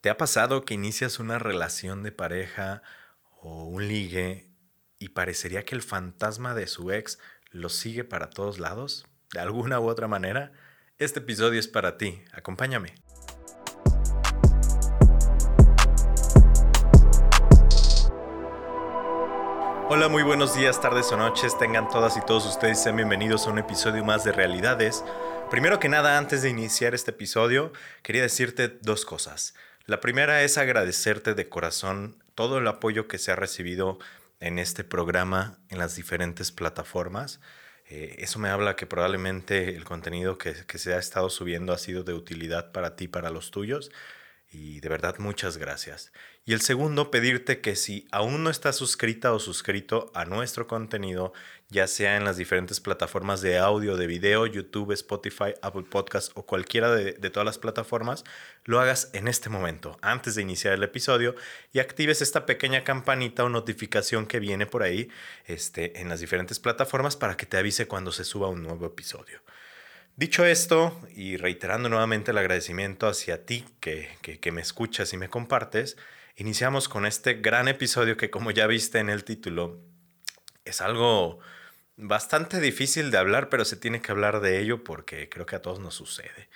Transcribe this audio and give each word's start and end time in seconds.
¿Te 0.00 0.08
ha 0.08 0.16
pasado 0.16 0.64
que 0.64 0.72
inicias 0.72 1.18
una 1.18 1.38
relación 1.38 2.02
de 2.02 2.10
pareja 2.10 2.82
o 3.42 3.64
un 3.64 3.86
ligue 3.86 4.48
y 4.98 5.10
parecería 5.10 5.66
que 5.66 5.74
el 5.74 5.82
fantasma 5.82 6.54
de 6.54 6.68
su 6.68 6.90
ex 6.90 7.18
lo 7.50 7.68
sigue 7.68 8.02
para 8.02 8.30
todos 8.30 8.58
lados? 8.58 9.06
¿De 9.34 9.40
alguna 9.40 9.78
u 9.78 9.90
otra 9.90 10.08
manera? 10.08 10.52
Este 10.96 11.18
episodio 11.18 11.60
es 11.60 11.68
para 11.68 11.98
ti. 11.98 12.22
Acompáñame. 12.32 12.94
Hola, 19.90 20.08
muy 20.08 20.22
buenos 20.22 20.54
días, 20.54 20.80
tardes 20.80 21.12
o 21.12 21.18
noches. 21.18 21.58
Tengan 21.58 21.90
todas 21.90 22.16
y 22.16 22.22
todos 22.22 22.46
ustedes 22.46 22.82
sean 22.82 22.96
bienvenidos 22.96 23.46
a 23.46 23.50
un 23.50 23.58
episodio 23.58 24.02
más 24.02 24.24
de 24.24 24.32
Realidades. 24.32 25.04
Primero 25.50 25.78
que 25.78 25.90
nada, 25.90 26.16
antes 26.16 26.40
de 26.40 26.48
iniciar 26.48 26.94
este 26.94 27.10
episodio, 27.10 27.74
quería 28.02 28.22
decirte 28.22 28.68
dos 28.80 29.04
cosas. 29.04 29.52
La 29.86 30.00
primera 30.00 30.42
es 30.42 30.58
agradecerte 30.58 31.34
de 31.34 31.48
corazón 31.48 32.22
todo 32.34 32.58
el 32.58 32.66
apoyo 32.68 33.08
que 33.08 33.18
se 33.18 33.32
ha 33.32 33.36
recibido 33.36 33.98
en 34.40 34.58
este 34.58 34.84
programa 34.84 35.58
en 35.68 35.78
las 35.78 35.96
diferentes 35.96 36.52
plataformas. 36.52 37.40
Eh, 37.88 38.16
eso 38.18 38.38
me 38.38 38.48
habla 38.48 38.76
que 38.76 38.86
probablemente 38.86 39.76
el 39.76 39.84
contenido 39.84 40.38
que, 40.38 40.54
que, 40.66 40.78
se 40.78 40.94
ha 40.94 40.98
estado 40.98 41.28
subiendo 41.28 41.72
ha 41.72 41.78
sido 41.78 42.04
de 42.04 42.14
utilidad 42.14 42.72
para 42.72 42.94
ti, 42.94 43.08
para 43.08 43.30
los 43.30 43.50
tuyos. 43.50 43.90
Y 44.52 44.80
de 44.80 44.88
verdad, 44.88 45.16
muchas 45.18 45.58
gracias. 45.58 46.12
Y 46.44 46.54
el 46.54 46.60
segundo, 46.60 47.12
pedirte 47.12 47.60
que 47.60 47.76
si 47.76 48.08
aún 48.10 48.42
no 48.42 48.50
estás 48.50 48.74
suscrita 48.74 49.32
o 49.32 49.38
suscrito 49.38 50.10
a 50.12 50.24
nuestro 50.24 50.66
contenido, 50.66 51.32
ya 51.68 51.86
sea 51.86 52.16
en 52.16 52.24
las 52.24 52.36
diferentes 52.36 52.80
plataformas 52.80 53.42
de 53.42 53.58
audio, 53.58 53.96
de 53.96 54.08
video, 54.08 54.46
YouTube, 54.46 54.90
Spotify, 54.90 55.54
Apple 55.62 55.84
Podcast 55.88 56.32
o 56.34 56.44
cualquiera 56.46 56.90
de, 56.90 57.12
todas 57.30 57.46
las 57.46 57.58
plataformas, 57.58 58.24
lo 58.64 58.80
hagas 58.80 59.10
en 59.12 59.28
este 59.28 59.50
momento, 59.50 59.96
antes 60.02 60.34
de 60.34 60.42
iniciar 60.42 60.74
el 60.74 60.82
episodio, 60.82 61.36
y 61.72 61.78
actives 61.78 62.20
esta 62.20 62.44
pequeña 62.44 62.82
campanita 62.82 63.44
o 63.44 63.48
notificación 63.48 64.26
que 64.26 64.40
viene 64.40 64.66
por 64.66 64.82
ahí 64.82 65.10
este, 65.46 66.00
en 66.00 66.08
las 66.08 66.18
diferentes 66.18 66.58
plataformas 66.58 67.16
para 67.16 67.36
que 67.36 67.46
te 67.46 67.56
avise 67.56 67.86
cuando 67.86 68.10
se 68.10 68.24
suba 68.24 68.48
un 68.48 68.64
nuevo 68.64 68.84
episodio. 68.84 69.40
Dicho 70.20 70.44
esto, 70.44 71.00
y 71.16 71.38
reiterando 71.38 71.88
nuevamente 71.88 72.30
el 72.30 72.36
agradecimiento 72.36 73.08
hacia 73.08 73.46
ti 73.46 73.64
que, 73.80 74.06
que 74.20 74.52
me 74.52 74.60
escuchas 74.60 75.14
y 75.14 75.16
me 75.16 75.30
compartes, 75.30 75.96
Iniciamos 76.40 76.88
con 76.88 77.04
este 77.04 77.34
gran 77.34 77.68
episodio 77.68 78.16
que 78.16 78.30
como 78.30 78.50
ya 78.50 78.66
viste 78.66 78.98
en 78.98 79.10
el 79.10 79.24
título, 79.24 79.78
es 80.64 80.80
algo 80.80 81.38
bastante 81.96 82.60
difícil 82.60 83.10
de 83.10 83.18
hablar, 83.18 83.50
pero 83.50 83.66
se 83.66 83.76
tiene 83.76 84.00
que 84.00 84.10
hablar 84.10 84.40
de 84.40 84.58
ello 84.58 84.82
porque 84.82 85.28
creo 85.28 85.44
que 85.44 85.56
a 85.56 85.60
todos 85.60 85.80
nos 85.80 85.96
sucede. 85.96 86.48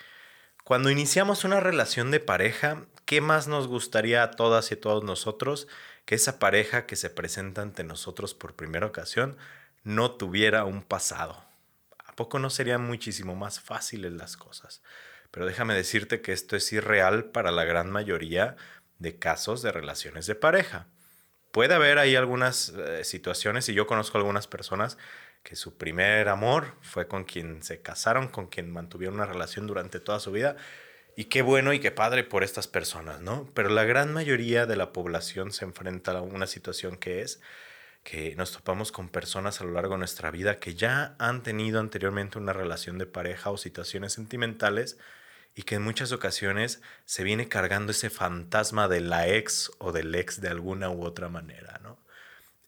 Cuando 0.63 0.89
iniciamos 0.89 1.43
una 1.43 1.59
relación 1.59 2.09
de 2.09 2.19
pareja, 2.19 2.87
¿qué 3.05 3.21
más 3.21 3.47
nos 3.47 3.67
gustaría 3.67 4.23
a 4.23 4.31
todas 4.31 4.71
y 4.71 4.75
todos 4.75 5.03
nosotros 5.03 5.67
que 6.05 6.15
esa 6.15 6.39
pareja 6.39 6.87
que 6.87 6.95
se 6.95 7.11
presenta 7.11 7.61
ante 7.61 7.83
nosotros 7.83 8.33
por 8.33 8.55
primera 8.55 8.87
ocasión 8.87 9.37
no 9.83 10.13
tuviera 10.13 10.65
un 10.65 10.81
pasado? 10.81 11.44
¿A 12.15 12.23
poco 12.23 12.39
no 12.39 12.49
serían 12.49 12.81
muchísimo 12.81 13.35
más 13.35 13.59
fáciles 13.59 14.13
las 14.13 14.37
cosas? 14.37 14.81
Pero 15.31 15.45
déjame 15.45 15.73
decirte 15.73 16.21
que 16.21 16.31
esto 16.31 16.55
es 16.55 16.71
irreal 16.71 17.25
para 17.25 17.51
la 17.51 17.65
gran 17.65 17.91
mayoría 17.91 18.55
de 18.99 19.19
casos 19.19 19.61
de 19.61 19.73
relaciones 19.73 20.25
de 20.25 20.35
pareja. 20.35 20.87
Puede 21.51 21.73
haber 21.73 21.97
ahí 21.97 22.15
algunas 22.15 22.69
eh, 22.69 23.03
situaciones 23.03 23.67
y 23.67 23.73
yo 23.73 23.85
conozco 23.85 24.17
algunas 24.17 24.47
personas 24.47 24.97
que 25.43 25.57
su 25.57 25.77
primer 25.77 26.29
amor 26.29 26.75
fue 26.79 27.09
con 27.09 27.25
quien 27.25 27.61
se 27.63 27.81
casaron, 27.81 28.29
con 28.29 28.47
quien 28.47 28.71
mantuvieron 28.71 29.15
una 29.15 29.25
relación 29.25 29.67
durante 29.67 29.99
toda 29.99 30.21
su 30.21 30.31
vida. 30.31 30.55
Y 31.17 31.25
qué 31.25 31.41
bueno 31.41 31.73
y 31.73 31.81
qué 31.81 31.91
padre 31.91 32.23
por 32.23 32.45
estas 32.45 32.69
personas, 32.69 33.19
¿no? 33.19 33.51
Pero 33.53 33.67
la 33.67 33.83
gran 33.83 34.13
mayoría 34.13 34.65
de 34.65 34.77
la 34.77 34.93
población 34.93 35.51
se 35.51 35.65
enfrenta 35.65 36.11
a 36.11 36.21
una 36.21 36.47
situación 36.47 36.95
que 36.95 37.23
es 37.23 37.41
que 38.05 38.35
nos 38.35 38.51
topamos 38.51 38.91
con 38.91 39.09
personas 39.09 39.59
a 39.59 39.63
lo 39.63 39.71
largo 39.71 39.95
de 39.95 39.97
nuestra 39.97 40.29
vida 40.29 40.59
que 40.59 40.75
ya 40.75 41.15
han 41.17 41.41
tenido 41.41 41.79
anteriormente 41.79 42.37
una 42.37 42.53
relación 42.53 42.99
de 42.99 43.07
pareja 43.07 43.49
o 43.49 43.57
situaciones 43.57 44.13
sentimentales 44.13 44.99
y 45.55 45.63
que 45.63 45.75
en 45.75 45.81
muchas 45.81 46.11
ocasiones 46.11 46.81
se 47.05 47.23
viene 47.23 47.49
cargando 47.49 47.91
ese 47.91 48.11
fantasma 48.11 48.87
de 48.87 49.01
la 49.01 49.27
ex 49.27 49.71
o 49.79 49.91
del 49.91 50.13
ex 50.13 50.39
de 50.39 50.49
alguna 50.49 50.91
u 50.91 51.03
otra 51.03 51.29
manera, 51.29 51.79
¿no? 51.81 51.97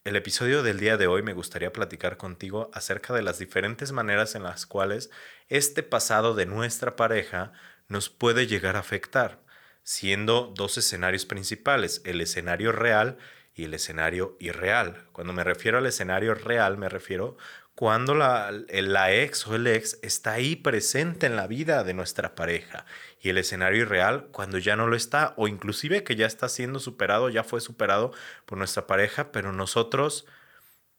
El 0.03 0.16
episodio 0.16 0.64
del 0.64 0.80
día 0.80 0.98
de 0.98 1.06
hoy 1.06 1.22
me 1.22 1.34
gustaría 1.34 1.72
platicar 1.72 2.18
contigo 2.18 2.72
acerca 2.74 3.14
de 3.14 3.22
las 3.22 3.38
diferentes 3.38 3.92
maneras 3.92 4.34
en 4.34 4.42
las 4.42 4.66
cuales 4.66 5.12
este 5.50 5.84
pasado 5.84 6.34
de 6.34 6.48
nuestra 6.48 6.96
pareja 6.96 7.52
nos 7.90 8.09
puede 8.09 8.48
llegar 8.48 8.75
a 8.75 8.80
afectar, 8.80 9.44
siendo 9.84 10.52
dos 10.56 10.80
escenarios 10.80 11.25
principales, 11.25 12.02
el 12.06 12.22
escenario 12.22 12.72
real 12.72 13.19
y 13.57 13.66
el 13.66 13.73
escenario 13.73 14.38
irreal. 14.40 15.07
Cuando 15.12 15.34
me 15.34 15.44
refiero 15.44 15.79
al 15.79 15.85
escenario 15.88 16.35
real, 16.35 16.78
me 16.78 16.88
refiero 16.88 17.35
cuando 17.75 18.16
la, 18.16 18.51
la, 18.69 19.13
ex 19.13 19.45
o 19.47 19.56
el 19.56 19.68
ex 19.68 20.00
está 20.01 20.34
ahí 20.34 20.56
presente 20.56 21.25
en 21.25 21.35
la 21.35 21.47
vida 21.47 21.84
de 21.84 21.94
nuestra 21.94 22.34
pareja 22.34 22.85
y 23.19 23.29
el 23.29 23.38
escenario 23.38 23.81
irreal 23.81 24.29
cuando 24.31 24.57
ya 24.57 24.75
no 24.75 24.88
lo 24.88 24.95
está 24.95 25.34
o 25.38 25.47
inclusive 25.47 26.03
que 26.03 26.16
ya 26.16 26.25
está 26.25 26.50
siendo 26.50 26.79
superado, 26.79 27.29
ya 27.29 27.44
fue 27.44 27.62
superado 27.62 28.13
por 28.45 28.57
nuestra 28.57 28.88
pareja, 28.88 29.31
pero 29.31 29.53
nosotros 29.53 30.25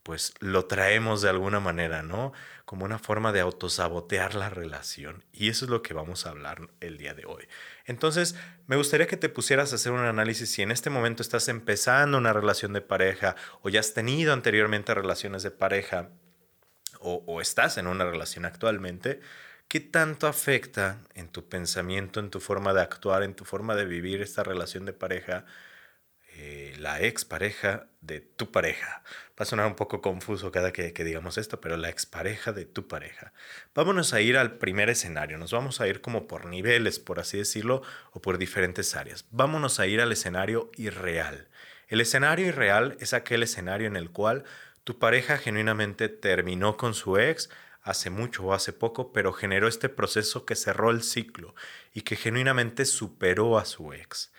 pues 0.03 0.35
lo 0.41 0.67
traemos 0.67 1.21
de 1.21 1.29
alguna 1.29 1.61
manera, 1.61 2.03
¿no? 2.03 2.33
Como 2.69 2.85
una 2.85 2.99
forma 2.99 3.33
de 3.33 3.41
autosabotear 3.41 4.35
la 4.35 4.51
relación. 4.51 5.25
Y 5.33 5.49
eso 5.49 5.65
es 5.65 5.71
lo 5.71 5.81
que 5.81 5.95
vamos 5.95 6.27
a 6.27 6.29
hablar 6.29 6.69
el 6.81 6.99
día 6.99 7.15
de 7.15 7.25
hoy. 7.25 7.49
Entonces, 7.87 8.35
me 8.67 8.77
gustaría 8.77 9.07
que 9.07 9.17
te 9.17 9.31
pusieras 9.31 9.73
a 9.73 9.77
hacer 9.77 9.91
un 9.91 10.01
análisis 10.05 10.51
si 10.51 10.61
en 10.61 10.71
este 10.71 10.91
momento 10.91 11.23
estás 11.23 11.49
empezando 11.49 12.19
una 12.19 12.35
relación 12.35 12.75
de 12.75 12.83
pareja 12.83 13.37
o 13.63 13.71
ya 13.71 13.81
has 13.81 13.95
tenido 13.95 14.35
anteriormente 14.35 14.93
relaciones 14.93 15.43
de 15.43 15.51
pareja 15.51 16.11
o, 17.01 17.41
estás 17.41 17.79
en 17.79 17.87
una 17.87 18.05
relación 18.05 18.45
actualmente, 18.45 19.23
¿qué 19.67 19.81
tanto 19.81 20.27
afecta 20.27 20.99
en 21.15 21.31
tu 21.31 21.49
pensamiento, 21.49 22.21
en 22.21 22.29
tu 22.29 22.39
forma 22.39 22.75
de 22.75 22.83
actuar, 22.83 23.23
en 23.23 23.33
tu 23.33 23.47
forma 23.47 23.77
de 23.77 23.87
vivir 23.87 24.21
esta 24.21 24.43
relación 24.43 24.85
de 24.85 24.93
pareja, 24.93 25.47
eh, 26.41 26.75
la 26.79 27.03
expareja 27.03 27.89
de 28.01 28.21
tu 28.21 28.53
pareja? 28.53 29.03
Va 29.31 29.43
a 29.43 29.45
sonar 29.45 29.67
un 29.67 29.75
poco 29.75 30.01
confuso 30.01 30.53
cada 30.53 30.73
que, 30.73 30.93
digamos 30.93 31.37
esto, 31.37 31.61
pero 31.61 31.77
la 31.77 31.89
expareja 31.89 32.53
de 32.53 32.65
tu 32.65 32.87
pareja. 32.87 33.33
Vámonos 33.75 34.15
a 34.15 34.21
ir 34.21 34.37
al 34.37 34.59
primer 34.59 34.89
escenario, 34.89 35.37
nos 35.37 35.51
vamos 35.51 35.81
a 35.81 35.89
ir 35.89 36.01
como 36.01 36.29
por 36.29 36.47
niveles, 36.47 37.01
por 37.01 37.19
así 37.19 37.39
decirlo, 37.39 37.83
o 38.13 38.23
por 38.23 38.39
diferentes 38.39 38.95
áreas. 38.95 39.27
Vámonos 39.33 39.81
a 39.81 39.89
ir 39.89 40.01
al 40.01 40.13
escenario 40.13 40.71
irreal. 40.77 41.49
El 41.89 42.01
escenario 42.01 42.47
irreal 42.47 42.97
es 43.01 43.15
aquel 43.15 43.43
escenario 43.43 43.89
en 43.89 43.97
el 43.97 44.11
cual 44.11 44.45
tu 44.85 45.01
pareja 45.01 45.39
genuinamente 45.39 46.09
terminó 46.09 46.77
con 46.77 46.95
su 46.95 47.19
ex 47.19 47.51
hace 47.83 48.11
mucho 48.11 48.45
o 48.45 48.53
hace 48.53 48.73
poco, 48.73 49.13
pero 49.13 49.33
generó 49.33 49.67
este 49.67 49.89
proceso 49.89 50.45
que 50.45 50.55
cerró 50.55 50.91
el 50.91 51.03
ciclo 51.03 51.55
y 51.93 52.03
que 52.03 52.17
genuinamente 52.17 52.85
superó 52.85 53.59
a 53.59 53.65
su 53.65 53.93
ex. 53.93 54.31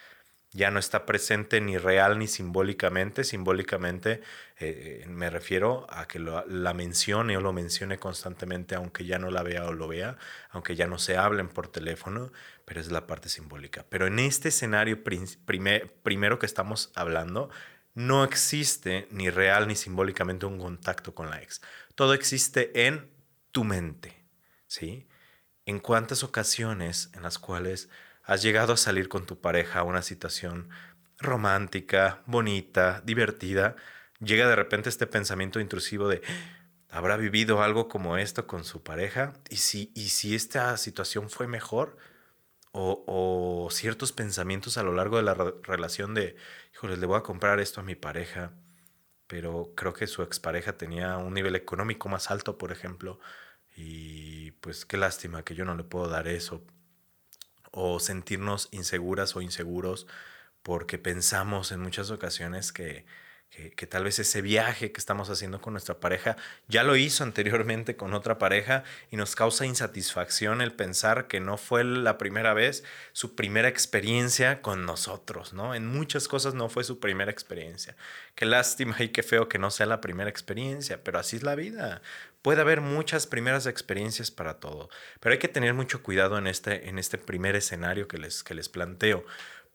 Ya 0.52 0.72
no 0.72 0.80
está 0.80 1.06
presente 1.06 1.62
ni 1.62 1.78
real 1.78 2.18
ni 2.18 2.28
simbólicamente. 2.28 3.24
Simbólicamente 3.24 4.22
eh, 4.58 5.06
me 5.08 5.30
refiero 5.30 5.86
a 5.90 6.08
que 6.08 6.20
la 6.20 6.74
mencione 6.74 7.38
o 7.38 7.42
lo 7.42 7.54
mencione 7.54 8.00
constantemente, 8.00 8.74
aunque 8.74 9.06
ya 9.06 9.20
no 9.20 9.30
la 9.30 9.44
vea 9.44 9.66
o 9.66 9.74
lo 9.74 9.88
vea, 9.88 10.18
aunque 10.50 10.76
ya 10.76 10.88
no 10.88 10.98
se 10.98 11.18
hablen 11.18 11.50
por 11.50 11.68
teléfono, 11.68 12.32
pero 12.66 12.82
es 12.82 12.92
la 12.92 13.06
parte 13.06 13.30
simbólica. 13.30 13.86
Pero 13.90 14.08
en 14.08 14.18
este 14.18 14.50
escenario 14.50 15.04
primero 15.04 16.40
que 16.40 16.46
estamos 16.48 16.92
hablando, 16.96 17.52
no 17.94 18.24
existe 18.24 19.08
ni 19.12 19.30
real 19.30 19.68
ni 19.68 19.76
simbólicamente 19.76 20.46
un 20.46 20.58
contacto 20.58 21.14
con 21.14 21.30
la 21.30 21.42
ex. 21.42 21.62
Todo 21.96 22.14
existe 22.14 22.88
en 22.88 23.12
tu 23.52 23.64
mente, 23.64 24.26
¿sí? 24.68 25.08
En 25.66 25.80
cuántas 25.80 26.24
ocasiones 26.24 27.12
en 27.14 27.24
las 27.24 27.38
cuales 27.38 27.90
has 28.30 28.44
llegado 28.44 28.74
a 28.74 28.78
salir 28.78 29.10
con 29.10 29.26
tu 29.26 29.42
pareja 29.42 29.80
a 29.80 29.84
una 29.84 30.04
situación 30.04 30.70
romántica, 31.18 32.22
bonita, 32.28 33.02
divertida, 33.04 33.76
llega 34.20 34.48
de 34.48 34.56
repente 34.56 34.90
este 34.90 35.08
pensamiento 35.08 35.60
intrusivo 35.60 36.08
de 36.08 36.22
¿habrá 36.92 37.18
vivido 37.18 37.64
algo 37.64 37.90
como 37.90 38.18
esto 38.18 38.46
con 38.46 38.64
su 38.66 38.84
pareja? 38.84 39.34
¿Y 39.50 39.58
si, 39.58 39.92
y 39.96 40.10
si 40.10 40.36
esta 40.36 40.78
situación 40.78 41.30
fue 41.30 41.48
mejor? 41.48 41.98
o, 42.72 43.68
ciertos 43.72 44.12
pensamientos 44.12 44.78
a 44.78 44.84
lo 44.84 44.94
largo 44.94 45.18
de 45.18 45.24
la 45.24 45.34
relación 45.64 46.14
de, 46.14 46.36
híjole, 46.74 46.98
le 46.98 47.06
voy 47.08 47.18
a 47.18 47.24
comprar 47.24 47.60
esto 47.60 47.82
a 47.82 47.84
mi 47.84 47.96
pareja, 47.96 48.54
pero 49.28 49.74
creo 49.75 49.94
que 49.94 50.08
su 50.08 50.24
expareja 50.24 50.78
tenía 50.78 51.18
un 51.18 51.34
nivel 51.34 51.56
económico 51.56 52.10
más 52.10 52.32
alto, 52.32 52.58
por 52.58 52.72
ejemplo, 52.72 53.20
y 53.75 54.52
pues 54.62 54.86
qué 54.86 54.98
lástima 54.98 55.44
que 55.44 55.56
yo 55.56 55.66
no 55.66 55.75
le 55.75 55.84
puedo 55.84 56.10
dar 56.10 56.28
eso. 56.28 56.64
O 57.71 58.00
sentirnos 58.00 58.69
inseguras 58.71 59.36
o 59.36 59.42
inseguros 59.42 60.07
porque 60.63 60.98
pensamos 60.98 61.71
en 61.71 61.81
muchas 61.81 62.12
ocasiones 62.12 62.71
que, 62.71 63.06
que, 63.50 63.88
tal 63.88 64.04
vez 64.04 64.19
ese 64.19 64.42
viaje 64.42 64.92
que 64.92 65.00
estamos 65.00 65.30
haciendo 65.30 65.60
con 65.60 65.74
nuestra 65.74 66.00
pareja 66.00 66.38
ya 66.68 66.84
lo 66.84 66.96
hizo 66.96 67.24
anteriormente 67.24 67.96
con 67.96 68.13
otra 68.13 68.38
pareja 68.38 68.84
y 69.12 69.18
nos 69.18 69.36
causa 69.36 69.66
insatisfacción 69.66 70.62
el 70.62 70.72
pensar 70.72 71.28
que 71.28 71.40
no 71.40 71.57
fue 71.57 71.84
la 71.84 72.18
primera 72.18 72.54
vez 72.54 72.84
su 73.12 73.36
primera 73.36 73.68
experiencia 73.68 74.62
con 74.62 74.86
nosotros, 74.86 75.54
¿no? 75.54 75.74
En 75.75 75.88
muchas 75.88 76.28
cosas 76.28 76.54
no 76.54 76.69
fue 76.69 76.84
su 76.84 77.00
primera 77.00 77.31
experiencia. 77.31 77.96
Qué 78.36 78.46
lástima 78.46 78.96
y 79.00 79.10
qué 79.10 79.24
feo 79.24 79.50
que 79.50 79.60
no 79.60 79.72
sea 79.72 79.88
la 79.88 80.01
primera 80.01 80.30
experiencia, 80.30 81.04
pero 81.04 81.19
así 81.19 81.38
es 81.38 81.44
la 81.44 81.56
vida. 81.56 82.01
Puede 82.42 82.62
haber 82.62 82.80
muchas 82.80 83.28
primeras 83.28 83.66
experiencias 83.66 84.31
para 84.31 84.60
todo, 84.60 84.90
pero 85.19 85.34
hay 85.34 85.40
que 85.40 85.50
tener 85.50 85.74
mucho 85.74 86.01
cuidado 86.01 86.38
en 86.38 86.48
este, 86.48 86.88
en 86.88 86.98
este 86.98 87.18
primer 87.18 87.56
escenario 87.57 88.07
que 88.07 88.18
les, 88.18 88.44
que 88.44 88.54
les 88.54 88.69
planteo 88.69 89.25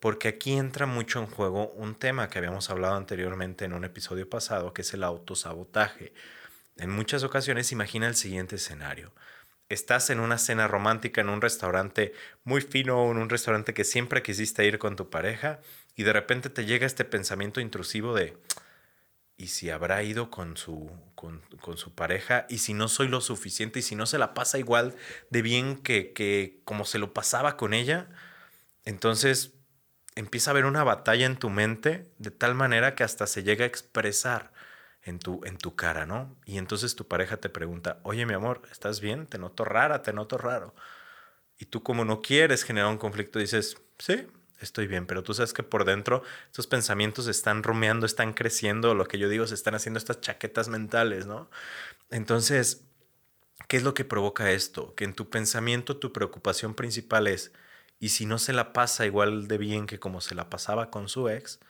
porque 0.04 0.28
aquí 0.28 0.52
entra 0.52 0.84
mucho 0.84 1.18
en 1.18 1.26
juego 1.26 1.70
un 1.76 1.94
tema 1.94 2.28
que 2.28 2.36
habíamos 2.36 2.68
hablado 2.68 2.94
anteriormente 2.94 3.64
en 3.64 3.72
un 3.72 3.86
episodio 3.86 4.28
pasado, 4.28 4.74
que 4.74 4.82
es 4.82 4.92
el 4.92 5.02
autosabotaje. 5.02 6.12
En 6.76 6.90
muchas 6.90 7.24
ocasiones 7.24 7.72
imagina 7.72 8.06
el 8.06 8.14
siguiente 8.14 8.56
escenario. 8.56 9.14
Estás 9.70 10.10
en 10.10 10.20
una 10.20 10.36
cena 10.36 10.68
romántica 10.68 11.22
en 11.22 11.30
un 11.30 11.40
restaurante 11.40 12.12
muy 12.44 12.60
fino 12.60 13.10
en 13.10 13.16
un 13.16 13.30
restaurante 13.30 13.72
que 13.72 13.84
siempre 13.84 14.22
quisiste 14.22 14.66
ir 14.66 14.78
con 14.78 14.94
tu 14.94 15.08
pareja 15.08 15.60
y 15.96 16.02
de 16.02 16.12
repente 16.12 16.50
te 16.50 16.66
llega 16.66 16.84
este 16.84 17.06
pensamiento 17.06 17.62
intrusivo 17.62 18.14
de, 18.14 18.36
¿y 19.38 19.46
si 19.46 19.70
habrá 19.70 20.02
ido 20.02 20.30
con 20.30 20.58
su, 20.58 20.90
con, 21.14 21.40
su 21.78 21.94
pareja? 21.94 22.44
¿Y 22.50 22.58
si 22.58 22.74
no 22.74 22.88
soy 22.88 23.08
lo 23.08 23.22
suficiente? 23.22 23.78
¿Y 23.78 23.82
si 23.82 23.96
no 23.96 24.04
se 24.04 24.18
la 24.18 24.34
pasa 24.34 24.58
igual 24.58 24.94
de 25.30 25.40
bien 25.40 25.78
que, 25.78 26.12
que 26.12 26.60
como 26.66 26.84
se 26.84 26.98
lo 26.98 27.14
pasaba 27.14 27.56
con 27.56 27.72
ella? 27.72 28.10
Entonces 28.84 29.54
empieza 30.14 30.50
a 30.50 30.52
haber 30.52 30.64
una 30.64 30.84
batalla 30.84 31.26
en 31.26 31.36
tu 31.36 31.50
mente 31.50 32.10
de 32.18 32.30
tal 32.30 32.54
manera 32.54 32.94
que 32.94 33.04
hasta 33.04 33.26
se 33.26 33.42
llega 33.42 33.64
a 33.64 33.68
expresar 33.68 34.52
en 35.02 35.18
tu, 35.18 35.42
en 35.44 35.58
tu 35.58 35.76
cara, 35.76 36.06
¿no? 36.06 36.34
Y 36.46 36.58
entonces 36.58 36.94
tu 36.96 37.06
pareja 37.06 37.36
te 37.36 37.48
pregunta, 37.48 38.00
oye 38.04 38.24
mi 38.26 38.34
amor, 38.34 38.62
¿estás 38.70 39.00
bien? 39.00 39.26
Te 39.26 39.38
noto 39.38 39.64
rara, 39.64 40.02
te 40.02 40.12
noto 40.12 40.38
raro. 40.38 40.74
Y 41.58 41.66
tú 41.66 41.82
como 41.82 42.04
no 42.04 42.22
quieres 42.22 42.64
generar 42.64 42.90
un 42.90 42.98
conflicto, 42.98 43.38
dices, 43.38 43.76
sí, 43.98 44.26
estoy 44.60 44.86
bien, 44.86 45.06
pero 45.06 45.22
tú 45.22 45.34
sabes 45.34 45.52
que 45.52 45.62
por 45.62 45.84
dentro 45.84 46.22
estos 46.46 46.66
pensamientos 46.66 47.26
están 47.26 47.62
rumeando, 47.62 48.06
están 48.06 48.32
creciendo, 48.32 48.94
lo 48.94 49.06
que 49.06 49.18
yo 49.18 49.28
digo, 49.28 49.46
se 49.46 49.54
están 49.54 49.74
haciendo 49.74 49.98
estas 49.98 50.20
chaquetas 50.20 50.68
mentales, 50.68 51.26
¿no? 51.26 51.50
Entonces, 52.10 52.84
¿qué 53.68 53.76
es 53.76 53.82
lo 53.82 53.94
que 53.94 54.04
provoca 54.04 54.50
esto? 54.52 54.94
Que 54.94 55.04
en 55.04 55.14
tu 55.14 55.30
pensamiento 55.30 55.96
tu 55.98 56.12
preocupación 56.12 56.74
principal 56.74 57.26
es, 57.26 57.52
y 57.98 58.10
si 58.10 58.26
no 58.26 58.38
se 58.38 58.52
la 58.52 58.72
pasa 58.72 59.06
igual 59.06 59.48
de 59.48 59.58
bien 59.58 59.86
que 59.86 59.98
como 59.98 60.20
se 60.20 60.34
la 60.34 60.50
pasaba 60.50 60.90
con 60.90 61.08
su 61.08 61.28
ex, 61.28 61.60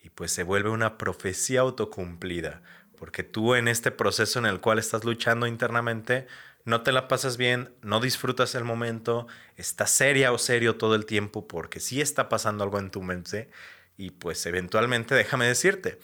y 0.00 0.10
pues 0.10 0.32
se 0.32 0.42
vuelve 0.42 0.70
una 0.70 0.98
profecía 0.98 1.60
autocumplida, 1.60 2.62
porque 2.98 3.22
tú 3.22 3.54
en 3.54 3.68
este 3.68 3.90
proceso 3.90 4.38
en 4.38 4.46
el 4.46 4.60
cual 4.60 4.78
estás 4.78 5.04
luchando 5.04 5.46
internamente, 5.46 6.26
no 6.64 6.82
te 6.82 6.92
la 6.92 7.08
pasas 7.08 7.36
bien, 7.36 7.74
no 7.82 8.00
disfrutas 8.00 8.54
el 8.54 8.64
momento, 8.64 9.26
estás 9.56 9.90
seria 9.90 10.32
o 10.32 10.38
serio 10.38 10.76
todo 10.76 10.94
el 10.94 11.06
tiempo 11.06 11.48
porque 11.48 11.80
sí 11.80 12.00
está 12.00 12.28
pasando 12.28 12.64
algo 12.64 12.78
en 12.78 12.90
tu 12.90 13.02
mente 13.02 13.50
y 13.96 14.10
pues 14.10 14.44
eventualmente 14.46 15.14
déjame 15.14 15.46
decirte, 15.46 15.98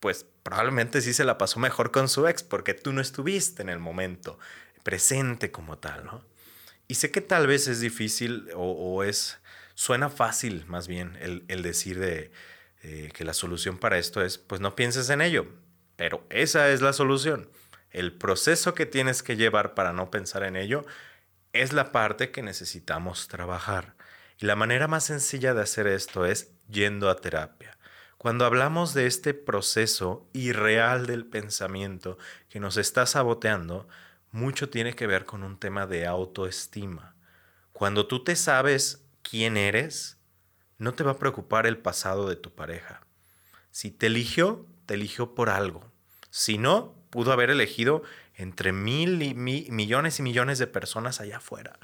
pues 0.00 0.26
probablemente 0.42 1.00
sí 1.00 1.12
se 1.12 1.24
la 1.24 1.38
pasó 1.38 1.60
mejor 1.60 1.90
con 1.92 2.08
su 2.08 2.26
ex 2.26 2.42
porque 2.42 2.74
tú 2.74 2.92
no 2.92 3.00
estuviste 3.00 3.62
en 3.62 3.68
el 3.68 3.78
momento 3.78 4.38
presente 4.82 5.52
como 5.52 5.78
tal, 5.78 6.04
¿no? 6.04 6.24
Y 6.88 6.94
sé 6.94 7.10
que 7.10 7.20
tal 7.20 7.46
vez 7.46 7.68
es 7.68 7.80
difícil 7.80 8.48
o, 8.54 9.02
es, 9.04 9.38
suena 9.74 10.10
fácil 10.10 10.64
más 10.66 10.88
bien 10.88 11.16
el, 11.20 11.62
decir 11.62 11.98
de, 11.98 12.30
eh, 12.82 13.10
que 13.14 13.24
la 13.24 13.34
solución 13.34 13.78
para 13.78 13.98
esto 13.98 14.22
es, 14.22 14.38
pues 14.38 14.60
no 14.60 14.74
pienses 14.74 15.08
en 15.10 15.20
ello, 15.20 15.46
pero 15.96 16.26
esa 16.30 16.70
es 16.70 16.82
la 16.82 16.92
solución. 16.92 17.48
El 17.90 18.12
proceso 18.12 18.74
que 18.74 18.86
tienes 18.86 19.22
que 19.22 19.36
llevar 19.36 19.74
para 19.74 19.92
no 19.92 20.10
pensar 20.10 20.42
en 20.44 20.56
ello 20.56 20.84
es 21.52 21.72
la 21.72 21.92
parte 21.92 22.30
que 22.30 22.42
necesitamos 22.42 23.28
trabajar. 23.28 23.94
Y 24.38 24.46
la 24.46 24.56
manera 24.56 24.88
más 24.88 25.04
sencilla 25.04 25.54
de 25.54 25.62
hacer 25.62 25.86
esto 25.86 26.24
es 26.26 26.50
yendo 26.68 27.10
a 27.10 27.16
terapia. 27.16 27.76
Cuando 28.18 28.44
hablamos 28.44 28.94
de 28.94 29.06
este 29.06 29.34
proceso 29.34 30.28
irreal 30.32 31.06
del 31.06 31.26
pensamiento 31.26 32.18
que 32.48 32.60
nos 32.60 32.76
está 32.76 33.04
saboteando, 33.04 33.88
mucho 34.32 34.70
tiene 34.70 34.94
que 34.94 35.06
ver 35.06 35.24
con 35.24 35.42
un 35.42 35.58
tema 35.58 35.86
de 35.86 36.06
autoestima. 36.06 37.14
Cuando 37.72 38.06
tú 38.06 38.24
te 38.24 38.34
sabes 38.34 39.04
quién 39.22 39.56
eres, 39.56 40.18
no 40.78 40.94
te 40.94 41.04
va 41.04 41.12
a 41.12 41.18
preocupar 41.18 41.66
el 41.66 41.78
pasado 41.78 42.28
de 42.28 42.36
tu 42.36 42.54
pareja. 42.54 43.02
Si 43.70 43.90
te 43.90 44.06
eligió, 44.06 44.66
te 44.86 44.94
eligió 44.94 45.34
por 45.34 45.50
algo. 45.50 45.92
Si 46.30 46.58
no, 46.58 46.94
pudo 47.10 47.32
haber 47.32 47.50
elegido 47.50 48.02
entre 48.34 48.72
mil 48.72 49.22
y 49.22 49.34
millones 49.34 50.18
y 50.18 50.22
millones 50.22 50.58
de 50.58 50.66
personas 50.66 51.20
allá 51.20 51.36
afuera. 51.36 51.78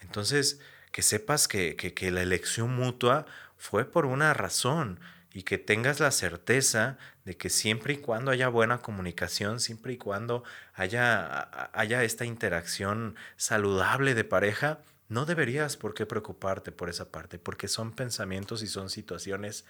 Entonces, 0.00 0.60
que 0.90 1.02
sepas 1.02 1.46
que, 1.46 1.76
que 1.76 2.10
la 2.10 2.22
elección 2.22 2.74
mutua 2.74 3.26
fue 3.56 3.84
por 3.84 4.06
una 4.06 4.34
razón 4.34 4.98
y 5.32 5.44
que 5.44 5.58
tengas 5.58 6.00
la 6.00 6.10
certeza 6.10 6.98
de 7.24 7.36
que 7.36 7.48
siempre 7.48 7.94
y 7.94 7.98
cuando 7.98 8.30
haya 8.30 8.48
buena 8.48 8.78
comunicación, 8.78 9.60
siempre 9.60 9.94
y 9.94 9.98
cuando 9.98 10.44
haya, 10.74 11.70
haya 11.72 12.04
esta 12.04 12.24
interacción 12.24 13.16
saludable 13.36 14.14
de 14.14 14.24
pareja, 14.24 14.80
no 15.08 15.24
deberías 15.24 15.76
por 15.76 15.94
qué 15.94 16.06
preocuparte 16.06 16.72
por 16.72 16.88
esa 16.88 17.10
parte, 17.10 17.38
porque 17.38 17.68
son 17.68 17.92
pensamientos 17.92 18.62
y 18.62 18.66
son 18.66 18.90
situaciones 18.90 19.64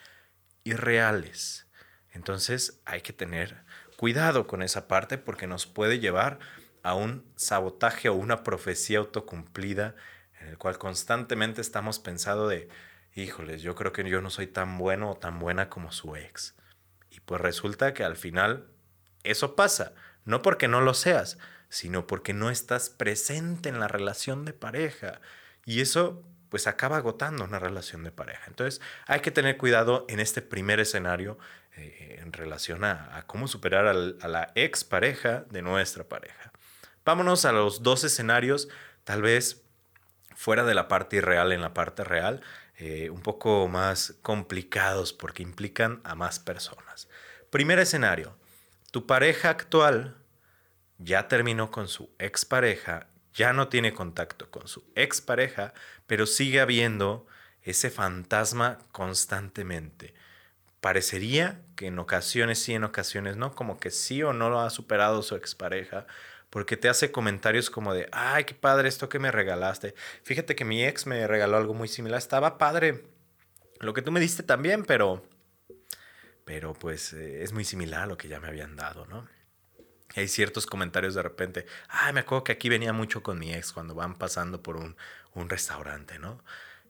irreales. 0.65 1.67
Entonces 2.13 2.81
hay 2.85 3.01
que 3.01 3.13
tener 3.13 3.65
cuidado 3.97 4.47
con 4.47 4.63
esa 4.63 4.89
parte 4.89 5.19
porque 5.19 5.47
nos 5.47 5.67
puede 5.67 5.99
llevar 5.99 6.39
a 6.83 6.95
un 6.95 7.25
sabotaje 7.37 8.09
o 8.09 8.15
una 8.15 8.43
profecía 8.43 8.99
autocumplida 8.99 9.95
en 10.41 10.49
el 10.49 10.59
cual 10.59 10.79
constantemente 10.79 11.61
estamos 11.61 11.99
pensando 11.99 12.49
de, 12.49 12.69
híjoles, 13.15 13.63
yo 13.63 13.75
creo 13.75 13.93
que 13.93 14.09
yo 14.09 14.21
no 14.21 14.31
soy 14.31 14.47
tan 14.47 14.79
bueno 14.79 15.11
o 15.11 15.17
tan 15.17 15.39
buena 15.39 15.69
como 15.69 15.93
su 15.93 16.17
ex. 16.17 16.55
Y 17.11 17.21
pues 17.21 17.41
resulta 17.41 17.95
que 17.95 18.05
al 18.05 18.17
final 18.17 18.67
eso 19.23 19.55
pasa, 19.55 19.93
no 20.25 20.43
porque 20.43 20.69
no 20.69 20.81
lo 20.81 20.95
seas, 20.95 21.39
sino 21.69 22.07
porque 22.07 22.33
no 22.33 22.51
estás 22.51 22.91
presente 22.91 23.69
en 23.69 23.81
la 23.81 23.89
relación 23.89 24.45
de 24.45 24.53
pareja. 24.53 25.21
Y 25.65 25.81
eso 25.81 26.23
pues 26.49 26.67
acaba 26.67 26.99
agotando 26.99 27.45
una 27.45 27.59
relación 27.59 28.05
de 28.05 28.13
pareja. 28.13 28.45
Entonces 28.47 28.81
hay 29.07 29.21
que 29.21 29.31
tener 29.31 29.57
cuidado 29.57 30.05
en 30.09 30.21
este 30.21 30.43
primer 30.43 30.81
escenario 30.81 31.39
eh, 31.77 32.19
en 32.21 32.33
relación 32.35 32.85
a, 32.85 33.25
cómo 33.27 33.49
superar 33.49 33.87
a 33.87 34.29
la 34.29 34.53
ex 34.55 34.85
pareja 34.85 35.47
de 35.51 35.63
nuestra 35.63 36.05
pareja. 36.05 36.53
Vámonos 37.07 37.47
a 37.47 37.53
los 37.53 37.83
dos 37.83 38.05
escenarios, 38.05 38.69
tal 39.05 39.23
vez 39.23 39.63
fuera 40.35 40.65
de 40.65 40.75
la 40.75 40.89
parte 40.89 41.17
irreal 41.17 41.53
en 41.53 41.63
la 41.63 41.73
parte 41.73 42.05
real, 42.05 42.43
eh, 42.77 43.11
un 43.11 43.23
poco 43.23 43.69
más 43.69 44.15
complicados 44.23 45.13
porque 45.13 45.43
implican 45.43 46.01
a 46.05 46.15
más 46.15 46.39
personas. 46.39 47.09
Primer 47.51 47.79
escenario, 47.79 48.37
tu 48.91 49.07
pareja 49.07 49.51
actual 49.51 50.17
ya 50.99 51.29
terminó 51.29 51.71
con 51.71 51.89
su 51.89 52.11
expareja, 52.19 53.09
ya 53.35 53.53
no 53.53 53.69
tiene 53.69 53.93
contacto 53.93 54.51
con 54.51 54.69
su 54.69 54.85
expareja, 54.95 55.75
pero 56.07 56.27
sigue 56.27 56.61
habiendo 56.61 57.27
ese 57.63 57.91
fantasma 57.91 58.79
constantemente. 58.93 60.15
Parecería 60.81 61.61
que 61.77 61.87
en 61.87 61.99
ocasiones 61.99 62.63
sí, 62.63 62.75
en 62.75 62.85
ocasiones 62.85 63.37
no, 63.37 63.55
como 63.55 63.79
que 63.79 63.91
sí 63.91 64.23
o 64.23 64.33
no 64.33 64.51
lo 64.51 64.61
ha 64.61 64.71
superado 64.71 65.23
su 65.23 65.37
expareja, 65.37 66.07
porque 66.53 66.77
te 66.77 66.91
hace 66.91 67.11
comentarios 67.11 67.71
como 67.71 67.95
de, 67.95 68.11
ay, 68.13 68.45
qué 68.45 68.53
padre 68.53 68.87
esto 68.87 69.09
que 69.09 69.19
me 69.19 69.31
regalaste. 69.31 69.95
Fíjate 70.23 70.55
que 70.55 70.67
mi 70.67 70.85
ex 70.85 71.07
me 71.07 71.27
regaló 71.27 71.57
algo 71.57 71.73
muy 71.73 71.89
similar, 71.89 72.19
estaba 72.19 72.59
padre. 72.59 73.07
Lo 73.81 73.95
que 73.95 74.03
tú 74.03 74.13
me 74.13 74.21
diste 74.21 74.43
también, 74.43 74.85
pero, 74.85 75.27
pero 76.45 76.75
pues 76.75 77.15
eh, 77.15 77.43
es 77.43 77.55
muy 77.55 77.65
similar 77.65 78.03
a 78.03 78.07
lo 78.07 78.19
que 78.19 78.29
ya 78.29 78.39
me 78.39 78.49
habían 78.49 78.77
dado, 78.77 79.07
¿no? 79.07 79.27
hay 80.15 80.29
ciertos 80.29 80.67
comentarios 80.67 81.15
de 81.15 81.23
repente, 81.23 81.65
ay, 81.89 82.13
me 82.13 82.21
acuerdo 82.21 82.45
que 82.45 82.53
aquí 82.53 82.69
venía 82.69 82.93
mucho 82.93 83.23
con 83.23 83.39
mi 83.39 83.55
ex 83.55 83.73
cuando 83.73 83.95
van 83.95 84.17
pasando 84.17 84.63
por 84.63 84.77
un, 84.77 84.95
restaurante, 85.49 86.19
¿no? 86.19 86.45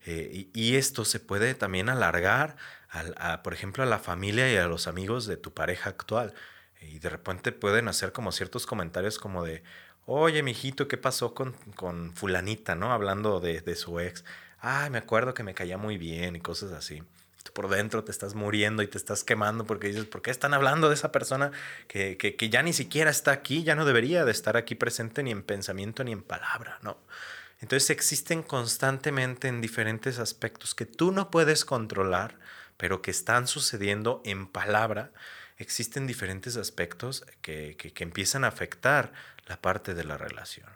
Eh, 0.05 0.51
y, 0.53 0.75
esto 0.75 1.05
se 1.05 1.21
puede 1.21 1.55
también 1.55 1.89
alargar, 1.89 2.57
a, 2.91 3.45
por 3.45 3.55
ejemplo, 3.55 3.85
a 3.85 3.87
la 3.87 4.01
familia 4.01 4.53
y 4.53 4.57
a 4.57 4.67
los 4.67 4.89
amigos 4.89 5.27
de 5.27 5.37
tu 5.37 5.55
pareja 5.55 5.91
actual. 5.91 6.35
Y 6.83 6.99
de 6.99 7.09
repente 7.09 7.53
pueden 7.53 7.89
hacer 7.89 8.13
como 8.13 8.33
ciertos 8.33 8.67
comentarios 8.67 9.19
como 9.19 9.45
de, 9.45 9.63
oye, 10.07 10.43
mijito, 10.43 10.89
¿qué 10.89 10.97
pasó 10.97 11.35
con, 11.35 11.53
con 11.77 12.15
fulanita, 12.15 12.75
no? 12.75 12.93
Hablando 12.93 13.41
de, 13.41 13.61
de, 13.61 13.77
su 13.77 14.01
ex. 14.01 14.25
Ay, 14.59 14.91
me 14.91 14.99
acuerdo 14.99 15.35
que 15.35 15.43
me 15.43 15.55
caía 15.55 15.79
muy 15.79 15.99
bien 15.99 16.37
y 16.37 16.41
cosas 16.41 16.73
así. 16.73 17.03
Por 17.55 17.69
dentro 17.69 18.05
te 18.05 18.13
estás 18.13 18.35
muriendo 18.35 18.83
y 18.83 18.87
te 18.87 18.97
estás 18.97 19.25
quemando 19.25 19.67
porque 19.67 19.89
dices, 19.89 20.05
¿por 20.07 20.23
qué 20.23 20.31
están 20.31 20.55
hablando 20.55 20.89
de 20.89 20.95
esa 20.95 21.13
persona 21.13 21.51
que, 21.89 22.17
que, 22.17 22.37
que 22.37 22.49
ya 22.49 22.63
ni 22.63 22.73
siquiera 22.73 23.11
está 23.11 23.33
aquí? 23.33 23.65
Ya 23.65 23.75
no 23.75 23.85
debería 23.85 24.25
de 24.25 24.31
estar 24.31 24.57
aquí 24.57 24.75
presente 24.75 25.23
ni 25.23 25.33
en 25.33 25.43
pensamiento 25.43 26.05
ni 26.05 26.13
en 26.13 26.23
palabra, 26.23 26.79
¿no? 26.83 26.99
Entonces 27.63 27.91
existen 27.91 28.43
constantemente 28.43 29.49
en 29.49 29.61
diferentes 29.61 30.19
aspectos 30.19 30.75
que 30.75 30.85
tú 30.85 31.13
no 31.13 31.31
puedes 31.31 31.65
controlar, 31.65 32.39
pero 32.77 33.03
que 33.03 33.13
están 33.13 33.47
sucediendo 33.47 34.21
en 34.25 34.49
palabra 34.49 35.13
existen 35.63 36.07
diferentes 36.07 36.57
aspectos 36.57 37.25
que, 37.41 37.77
que 37.77 38.05
empiezan 38.05 38.45
a 38.45 38.49
afectar 38.49 39.13
la 39.47 39.61
parte 39.61 39.95
de 39.95 40.05
la 40.05 40.19
relación. 40.19 40.69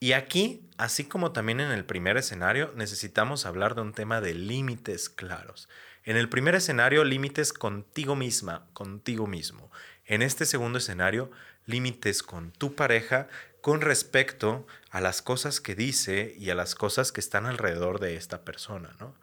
Y 0.00 0.12
aquí, 0.12 0.62
así 0.76 1.04
como 1.04 1.32
también 1.32 1.60
en 1.60 1.72
el 1.72 1.84
primer 1.84 2.16
escenario, 2.16 2.72
necesitamos 2.76 3.46
hablar 3.46 3.74
de 3.74 3.80
un 3.80 3.92
tema 3.92 4.20
de 4.20 4.34
límites 4.34 5.08
claros. 5.08 5.68
En 6.04 6.16
el 6.16 6.28
primer 6.28 6.54
escenario, 6.54 7.04
límites 7.04 7.52
contigo 7.52 8.14
misma, 8.14 8.66
contigo 8.72 9.26
mismo. 9.26 9.72
En 10.06 10.22
este 10.22 10.46
segundo 10.46 10.78
escenario, 10.78 11.30
límites 11.66 12.22
con 12.22 12.52
tu 12.52 12.74
pareja 12.74 13.28
con 13.60 13.80
respecto 13.80 14.66
a 14.90 15.00
las 15.00 15.20
cosas 15.20 15.60
que 15.60 15.74
dice 15.74 16.34
y 16.38 16.50
a 16.50 16.54
las 16.54 16.74
cosas 16.74 17.12
que 17.12 17.20
están 17.20 17.44
alrededor 17.44 17.98
de 17.98 18.16
esta 18.16 18.42
persona, 18.42 18.94
¿no? 19.00 19.14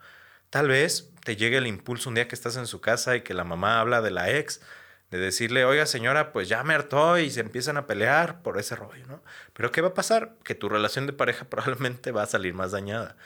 Tal 0.50 0.68
vez 0.68 1.10
te 1.24 1.36
llegue 1.36 1.56
el 1.56 1.66
impulso 1.66 2.08
un 2.08 2.14
día 2.14 2.28
que 2.28 2.34
estás 2.34 2.56
en 2.56 2.66
su 2.66 2.80
casa 2.80 3.16
y 3.16 3.22
que 3.22 3.34
la 3.34 3.44
mamá 3.44 3.80
habla 3.80 4.00
de 4.00 4.12
la 4.12 4.30
ex, 4.30 4.60
de 5.10 5.18
decirle, 5.18 5.64
oiga 5.64 5.86
señora, 5.86 6.32
pues 6.32 6.48
ya 6.48 6.62
me 6.64 6.74
hartó 6.74 7.18
y 7.18 7.30
se 7.30 7.40
empiezan 7.40 7.76
a 7.76 7.86
pelear 7.86 8.42
por 8.42 8.58
ese 8.58 8.74
rollo, 8.76 9.06
¿no? 9.06 9.22
Pero 9.52 9.70
¿qué 9.70 9.80
va 9.80 9.88
a 9.88 9.94
pasar? 9.94 10.36
Que 10.42 10.54
tu 10.54 10.68
relación 10.68 11.06
de 11.06 11.12
pareja 11.12 11.44
probablemente 11.50 12.12
va 12.12 12.22
a 12.22 12.26
salir 12.26 12.54
más 12.54 12.72
dañada 12.72 13.16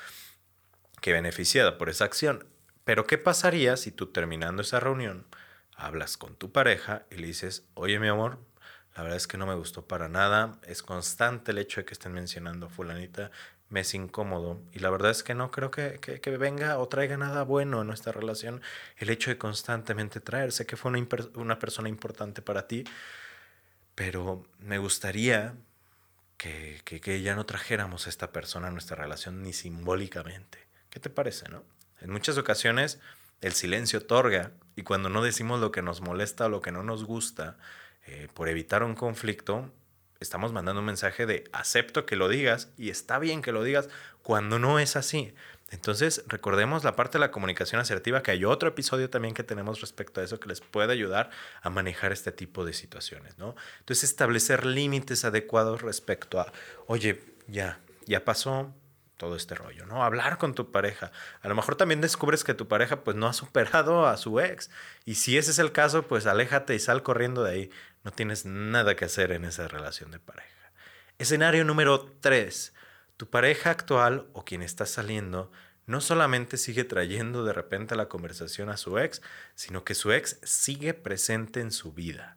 que 1.01 1.13
beneficiada 1.13 1.79
por 1.79 1.89
esa 1.89 2.05
acción. 2.05 2.47
Pero 2.85 3.07
¿qué 3.07 3.19
pasaría 3.19 3.77
si 3.77 3.91
tú 3.91 4.09
terminando 4.09 4.63
esa 4.63 4.81
reunión 4.81 5.27
hablas 5.75 6.17
con 6.17 6.37
tu 6.37 6.53
pareja 6.53 7.07
y 7.11 7.17
le 7.17 7.27
dices, 7.27 7.65
oye 7.75 7.99
mi 7.99 8.09
amor, 8.09 8.39
la 8.95 9.03
verdad 9.03 9.17
es 9.17 9.27
que 9.27 9.39
no 9.39 9.47
me 9.47 9.55
gustó 9.55 9.87
para 9.87 10.09
nada, 10.09 10.59
es 10.67 10.83
constante 10.83 11.53
el 11.53 11.59
hecho 11.59 11.81
de 11.81 11.85
que 11.87 11.95
estén 11.95 12.13
mencionando 12.13 12.67
a 12.67 12.69
fulanita, 12.69 13.31
me 13.71 13.81
es 13.81 13.95
incómodo 13.95 14.61
y 14.73 14.81
la 14.81 14.91
verdad 14.91 15.13
es 15.13 15.23
que 15.23 15.35
no 15.35 15.51
creo 15.51 15.71
que, 15.71 15.99
que, 16.01 16.37
venga 16.37 16.79
o 16.79 16.89
traiga 16.89 17.17
nada 17.17 17.45
bueno 17.45 17.81
en 17.81 17.87
nuestra 17.87 18.13
relación 18.13 18.61
el 18.99 19.11
hecho 19.11 19.31
de 19.31 19.39
constantemente 19.39 20.21
traer. 20.21 20.53
Sé 20.53 20.67
que 20.67 20.77
fue 20.77 20.91
una, 20.91 21.07
una 21.35 21.59
persona 21.59 21.89
importante 21.89 22.43
para 22.43 22.67
ti, 22.67 22.85
pero 23.95 24.45
me 24.59 24.79
gustaría 24.79 25.55
que, 26.37 26.81
que, 26.85 27.01
que, 27.01 27.23
ya 27.23 27.35
no 27.37 27.47
trajéramos 27.47 28.07
a 28.07 28.11
esta 28.11 28.33
persona 28.33 28.69
a 28.69 28.71
nuestra 28.71 28.97
relación 28.97 29.43
ni 29.43 29.53
simbólicamente. 29.53 30.59
¿Qué 30.91 30.99
te 30.99 31.11
parece, 31.11 31.49
no? 31.49 31.65
En 32.01 32.11
muchas 32.11 32.39
ocasiones 32.39 32.99
el 33.41 33.53
silencio 33.53 34.01
otorga 34.01 34.53
y 34.77 34.83
cuando 34.83 35.09
no 35.09 35.23
decimos 35.23 35.61
lo 35.61 35.71
que 35.71 35.83
nos 35.83 36.01
molesta 36.01 36.47
o 36.47 36.49
lo 36.49 36.61
que 36.61 36.73
no 36.73 36.83
nos 36.83 37.05
gusta 37.05 37.57
eh, 38.07 38.29
por 38.35 38.49
evitar 38.49 38.83
un 38.83 38.95
conflicto, 38.95 39.73
estamos 40.21 40.53
mandando 40.53 40.81
un 40.81 40.87
mensaje 40.87 41.27
de 41.27 41.45
acepto 41.53 42.05
que 42.07 42.15
lo 42.15 42.29
digas 42.29 42.69
y 42.77 42.91
está 42.91 43.19
bien 43.19 43.43
que 43.43 43.53
lo 43.53 43.65
digas 43.65 43.89
cuando 44.23 44.59
no 44.59 44.79
es 44.79 44.97
así. 44.97 45.35
Entonces, 45.71 46.25
recordemos 46.27 46.85
la 46.85 46.97
parte 46.97 47.13
de 47.13 47.21
la 47.21 47.31
comunicación 47.31 47.81
asertiva, 47.81 48.23
que 48.23 48.33
hay 48.33 48.45
otro 48.45 48.69
episodio 48.69 49.09
también 49.09 49.35
que 49.35 49.45
tenemos 49.45 49.81
respecto 49.81 50.21
a 50.21 50.25
eso 50.25 50.41
que 50.41 50.49
les 50.49 50.61
puede 50.61 50.93
ayudar 50.93 51.31
a 51.63 51.71
manejar 51.71 52.13
este 52.13 52.33
tipo 52.33 52.65
de 52.65 52.73
situaciones, 52.73 53.39
¿no? 53.39 53.55
Entonces, 53.79 54.11
establecer 54.11 54.67
límites 54.67 55.25
adecuados 55.25 55.83
respecto 55.83 56.41
a, 56.41 56.53
oye, 56.87 57.23
ya, 57.47 57.79
ya 58.07 58.25
pasó, 58.25 58.75
todo 59.21 59.37
este 59.37 59.55
rollo, 59.55 59.85
¿no? 59.85 60.03
Hablar 60.03 60.39
con 60.39 60.55
tu 60.55 60.73
pareja. 60.73 61.13
A 61.43 61.49
lo 61.49 61.55
mejor 61.55 61.77
también 61.77 62.01
descubres 62.01 62.43
que 62.43 62.55
tu 62.55 62.69
pareja 62.69 63.05
pues 63.05 63.19
no 63.19 63.27
ha 63.27 63.35
superado 63.35 64.07
a 64.07 64.17
su 64.17 64.41
ex. 64.41 64.71
Y 65.05 65.17
si 65.17 65.37
ese 65.37 65.51
es 65.51 65.59
el 65.59 65.73
caso, 65.73 66.05
pues 66.05 66.27
aléjate 66.27 66.75
y 66.75 66.79
sal 66.79 67.03
corriendo 67.03 67.45
de 67.45 67.51
ahí. 67.51 67.71
No 68.03 68.13
tienes 68.13 68.47
nada 68.47 68.97
que 68.97 69.05
hacer 69.05 69.33
en 69.33 69.45
esa 69.45 69.69
relación 69.69 70.11
de 70.11 70.19
pareja. 70.19 70.73
Escenario 71.19 71.65
número 71.65 72.11
3. 72.21 72.73
Tu 73.17 73.29
pareja 73.29 73.71
actual 73.71 74.29
o 74.33 74.45
quien 74.45 74.63
está 74.63 74.87
saliendo 74.87 75.53
no 75.87 76.01
solamente 76.01 76.57
sigue 76.57 76.85
trayendo 76.85 77.45
de 77.45 77.53
repente 77.53 77.97
la 77.97 78.09
conversación 78.09 78.69
a 78.71 78.77
su 78.77 78.99
ex, 78.99 79.21
sino 79.55 79.85
que 79.85 79.95
su 79.95 80.13
ex 80.13 80.39
sigue 80.45 80.95
presente 80.95 81.61
en 81.61 81.73
su 81.73 81.93
vida. 81.93 82.37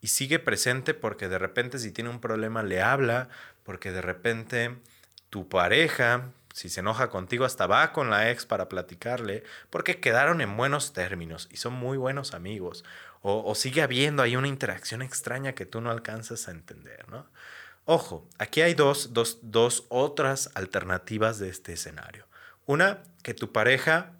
Y 0.00 0.08
sigue 0.08 0.40
presente 0.40 0.92
porque 0.92 1.28
de 1.28 1.38
repente 1.38 1.78
si 1.78 1.92
tiene 1.92 2.10
un 2.10 2.20
problema 2.20 2.62
le 2.62 2.82
habla, 2.82 3.28
porque 3.62 3.92
de 3.92 4.02
repente 4.02 4.76
tu 5.30 5.48
pareja, 5.48 6.32
si 6.52 6.68
se 6.68 6.80
enoja 6.80 7.08
contigo, 7.08 7.44
hasta 7.44 7.66
va 7.66 7.92
con 7.92 8.10
la 8.10 8.30
ex 8.30 8.44
para 8.44 8.68
platicarle, 8.68 9.44
porque 9.70 10.00
quedaron 10.00 10.40
en 10.40 10.56
buenos 10.56 10.92
términos 10.92 11.48
y 11.50 11.56
son 11.56 11.74
muy 11.74 11.96
buenos 11.96 12.34
amigos. 12.34 12.84
O, 13.24 13.54
sigue 13.54 13.82
habiendo 13.82 14.22
ahí 14.22 14.34
una 14.34 14.48
interacción 14.48 15.00
extraña 15.00 15.54
que 15.54 15.64
tú 15.64 15.80
no 15.80 15.90
alcanzas 15.90 16.48
a 16.48 16.50
entender, 16.50 17.08
¿no? 17.08 17.30
Ojo, 17.84 18.28
aquí 18.38 18.62
hay 18.62 18.74
dos, 18.74 19.12
dos, 19.12 19.38
dos 19.42 19.86
otras 19.88 20.50
alternativas 20.54 21.38
de 21.38 21.48
este 21.48 21.72
escenario. 21.72 22.26
Una, 22.66 23.04
que 23.22 23.32
tu 23.32 23.52
pareja 23.52 24.12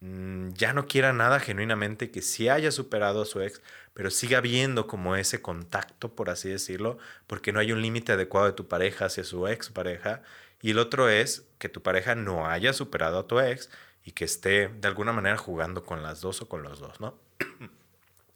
mm, 0.00 0.50
ya 0.52 0.72
no 0.72 0.86
quiera 0.86 1.12
nada 1.12 1.40
genuinamente, 1.40 2.12
que 2.12 2.22
sí 2.22 2.48
haya 2.48 2.70
superado 2.70 3.22
a 3.22 3.26
su 3.26 3.40
ex, 3.40 3.60
pero 3.94 4.10
siga 4.10 4.38
habiendo 4.38 4.86
como 4.86 5.16
ese 5.16 5.42
contacto, 5.42 6.14
por 6.14 6.30
así 6.30 6.48
decirlo, 6.48 6.98
porque 7.26 7.52
no 7.52 7.58
hay 7.58 7.72
un 7.72 7.82
límite 7.82 8.12
adecuado 8.12 8.46
de 8.46 8.52
tu 8.52 8.68
pareja 8.68 9.06
hacia 9.06 9.24
su 9.24 9.48
ex 9.48 9.70
pareja. 9.70 10.22
Y 10.60 10.70
el 10.70 10.78
otro 10.78 11.08
es 11.08 11.48
que 11.58 11.68
tu 11.68 11.82
pareja 11.82 12.14
no 12.14 12.48
haya 12.48 12.72
superado 12.72 13.18
a 13.18 13.26
tu 13.26 13.40
ex 13.40 13.70
y 14.04 14.12
que 14.12 14.24
esté 14.24 14.68
de 14.68 14.88
alguna 14.88 15.12
manera 15.12 15.36
jugando 15.36 15.84
con 15.84 16.02
las 16.02 16.20
dos 16.20 16.42
o 16.42 16.48
con 16.48 16.62
los 16.62 16.80
dos, 16.80 17.00
¿no? 17.00 17.18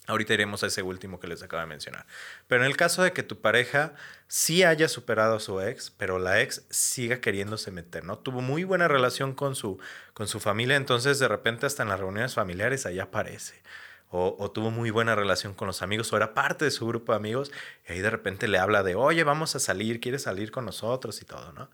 Ahorita 0.07 0.33
iremos 0.33 0.63
a 0.63 0.67
ese 0.67 0.83
último 0.83 1.19
que 1.19 1.27
les 1.27 1.43
acabo 1.43 1.59
de 1.59 1.67
mencionar. 1.67 2.05
Pero 2.47 2.63
en 2.63 2.71
el 2.71 2.77
caso 2.77 3.03
de 3.03 3.11
que 3.11 3.23
tu 3.23 3.41
pareja 3.41 3.93
sí 4.29 4.63
haya 4.63 4.87
superado 4.87 5.35
a 5.35 5.39
su 5.41 5.59
ex, 5.59 5.91
pero 5.91 6.17
la 6.17 6.41
ex 6.41 6.63
siga 6.69 7.19
queriéndose 7.19 7.71
meter, 7.71 8.05
¿no? 8.05 8.17
Tuvo 8.17 8.39
muy 8.39 8.63
buena 8.63 8.87
relación 8.87 9.33
con 9.33 9.55
su, 9.55 9.79
con 10.13 10.29
su 10.29 10.39
familia, 10.39 10.77
entonces 10.77 11.19
de 11.19 11.27
repente 11.27 11.65
hasta 11.65 11.83
en 11.83 11.89
las 11.89 11.99
reuniones 11.99 12.35
familiares 12.35 12.85
allá 12.85 13.03
aparece 13.03 13.61
o, 14.09 14.51
tuvo 14.51 14.71
muy 14.71 14.89
buena 14.89 15.15
relación 15.15 15.53
con 15.53 15.67
los 15.67 15.81
amigos, 15.81 16.11
o 16.13 16.17
era 16.17 16.33
parte 16.33 16.65
de 16.65 16.71
su 16.71 16.87
grupo 16.87 17.11
de 17.11 17.17
amigos, 17.17 17.51
y 17.87 17.93
ahí 17.93 17.99
de 17.99 18.09
repente 18.09 18.47
le 18.47 18.57
habla 18.57 18.83
de, 18.83 18.95
oye, 18.95 19.23
vamos 19.23 19.55
a 19.55 19.59
salir, 19.59 19.99
¿quieres 19.99 20.23
salir 20.23 20.51
con 20.51 20.65
nosotros? 20.65 21.21
y 21.21 21.25
todo, 21.25 21.51
¿no? 21.51 21.69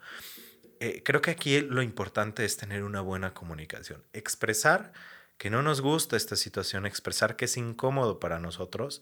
Eh, 0.83 1.01
creo 1.01 1.21
que 1.21 1.31
aquí 1.31 1.61
lo 1.61 1.81
importante 1.81 2.43
es 2.43 2.57
tener 2.57 2.83
una 2.83 2.99
buena 2.99 3.33
comunicación, 3.33 4.03
expresar 4.11 4.91
que 5.37 5.49
no 5.49 5.63
nos 5.63 5.79
gusta 5.79 6.17
esta 6.17 6.35
situación, 6.35 6.85
expresar 6.85 7.37
que 7.37 7.45
es 7.45 7.55
incómodo 7.55 8.19
para 8.19 8.37
nosotros 8.39 9.01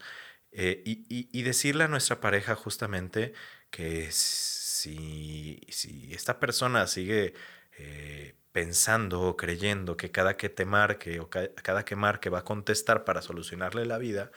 eh, 0.51 0.83
y, 0.85 1.41
decirle 1.41 1.85
a 1.85 1.87
nuestra 1.87 2.21
pareja 2.21 2.53
justamente 2.53 3.33
que 3.71 4.11
si, 4.11 5.61
si 5.69 6.13
esta 6.13 6.39
persona 6.39 6.85
sigue 6.85 7.33
eh, 7.79 8.35
pensando 8.51 9.21
o 9.21 9.35
creyendo 9.35 9.97
que 9.97 10.11
cada 10.11 10.37
que 10.37 10.49
te 10.49 10.65
marque 10.65 11.19
o 11.19 11.29
cada 11.31 11.83
que 11.83 11.95
marque 11.95 12.29
va 12.29 12.39
a 12.39 12.45
contestar 12.45 13.05
para 13.05 13.23
solucionarle 13.23 13.87
la 13.87 13.97
vida, 13.97 14.31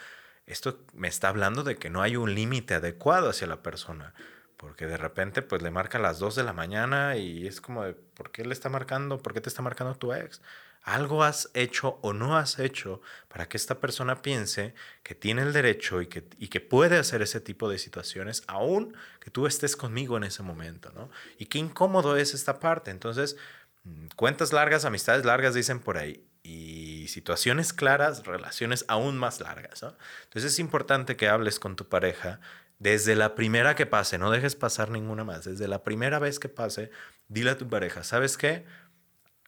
esto 0.47 0.83
me 0.95 1.09
está 1.09 1.29
hablando 1.29 1.63
de 1.63 1.77
que 1.77 1.91
no 1.91 2.01
hay 2.01 2.17
un 2.17 2.35
límite 2.35 2.73
adecuado 2.73 3.29
hacia 3.29 3.47
la 3.47 3.63
persona. 3.63 4.15
Porque 4.57 4.87
de 4.87 4.97
repente 4.97 5.43
pues 5.43 5.63
le 5.63 5.71
marca 5.71 5.99
a 5.99 6.01
las 6.01 6.19
2 6.19 6.37
de 6.37 6.45
la 6.45 6.53
mañana 6.53 7.17
y 7.17 7.47
es 7.47 7.61
como 7.61 7.85
de, 7.85 7.95
¿por 7.95 8.31
qué 8.31 8.45
le 8.45 8.53
está 8.53 8.69
marcando? 8.69 9.19
¿Por 9.19 9.35
qué 9.35 9.41
te 9.41 9.49
está 9.49 9.63
marcando 9.63 9.95
tu 9.95 10.13
ex? 10.13 10.41
Algo 10.83 11.25
has 11.25 11.51
hecho 11.55 11.99
o 12.03 12.13
no 12.13 12.37
has 12.37 12.59
hecho 12.59 13.01
para 13.29 13.49
que 13.49 13.57
esta 13.57 13.81
persona 13.81 14.21
piense 14.21 14.75
que 15.03 15.15
tiene 15.15 15.43
el 15.43 15.53
derecho 15.53 16.03
y 16.03 16.09
que, 16.09 16.29
y 16.39 16.49
que 16.49 16.61
puede 16.61 16.99
hacer 16.99 17.23
ese 17.23 17.41
tipo 17.41 17.71
de 17.71 17.79
situaciones, 17.79 18.45
aún 18.47 18.95
que 19.19 19.31
tú 19.31 19.47
estés 19.47 19.77
conmigo 19.77 20.19
en 20.19 20.25
ese 20.25 20.43
momento, 20.43 20.93
¿no? 20.95 21.11
Y 21.39 21.47
qué 21.47 21.59
incómodo 21.59 22.17
es 22.19 22.35
esta 22.35 22.61
parte. 22.61 22.91
Entonces, 22.91 23.37
Mm, 23.85 24.07
cuentas 24.17 24.53
largas, 24.53 24.85
amistades 24.85 25.25
largas, 25.25 25.55
dicen 25.55 25.81
por 25.81 25.99
ahí. 25.99 26.27
Y 26.43 27.07
situaciones 27.09 27.73
claras, 27.73 28.25
relaciones 28.27 28.85
aún 28.89 29.17
más 29.17 29.41
largas. 29.41 29.83
Entonces 30.25 30.53
es 30.53 30.59
importante 30.59 31.17
que 31.17 31.29
hables 31.29 31.59
con 31.59 31.77
tu 31.77 31.89
pareja 31.89 32.41
desde 32.85 33.17
la 33.17 33.35
primera 33.35 33.75
que 33.75 33.87
pase, 33.87 34.19
no 34.19 34.31
dejes 34.31 34.57
pasar 34.57 34.91
ninguna 34.91 35.25
más. 35.25 35.47
Desde 35.47 35.69
la 35.69 35.83
primera 35.83 36.19
vez 36.19 36.39
que 36.39 36.51
pase, 36.51 36.91
dile 37.29 37.53
a 37.53 37.57
tu 37.57 37.67
pareja, 37.67 38.05
¿sabes 38.05 38.37
qué? 38.37 38.67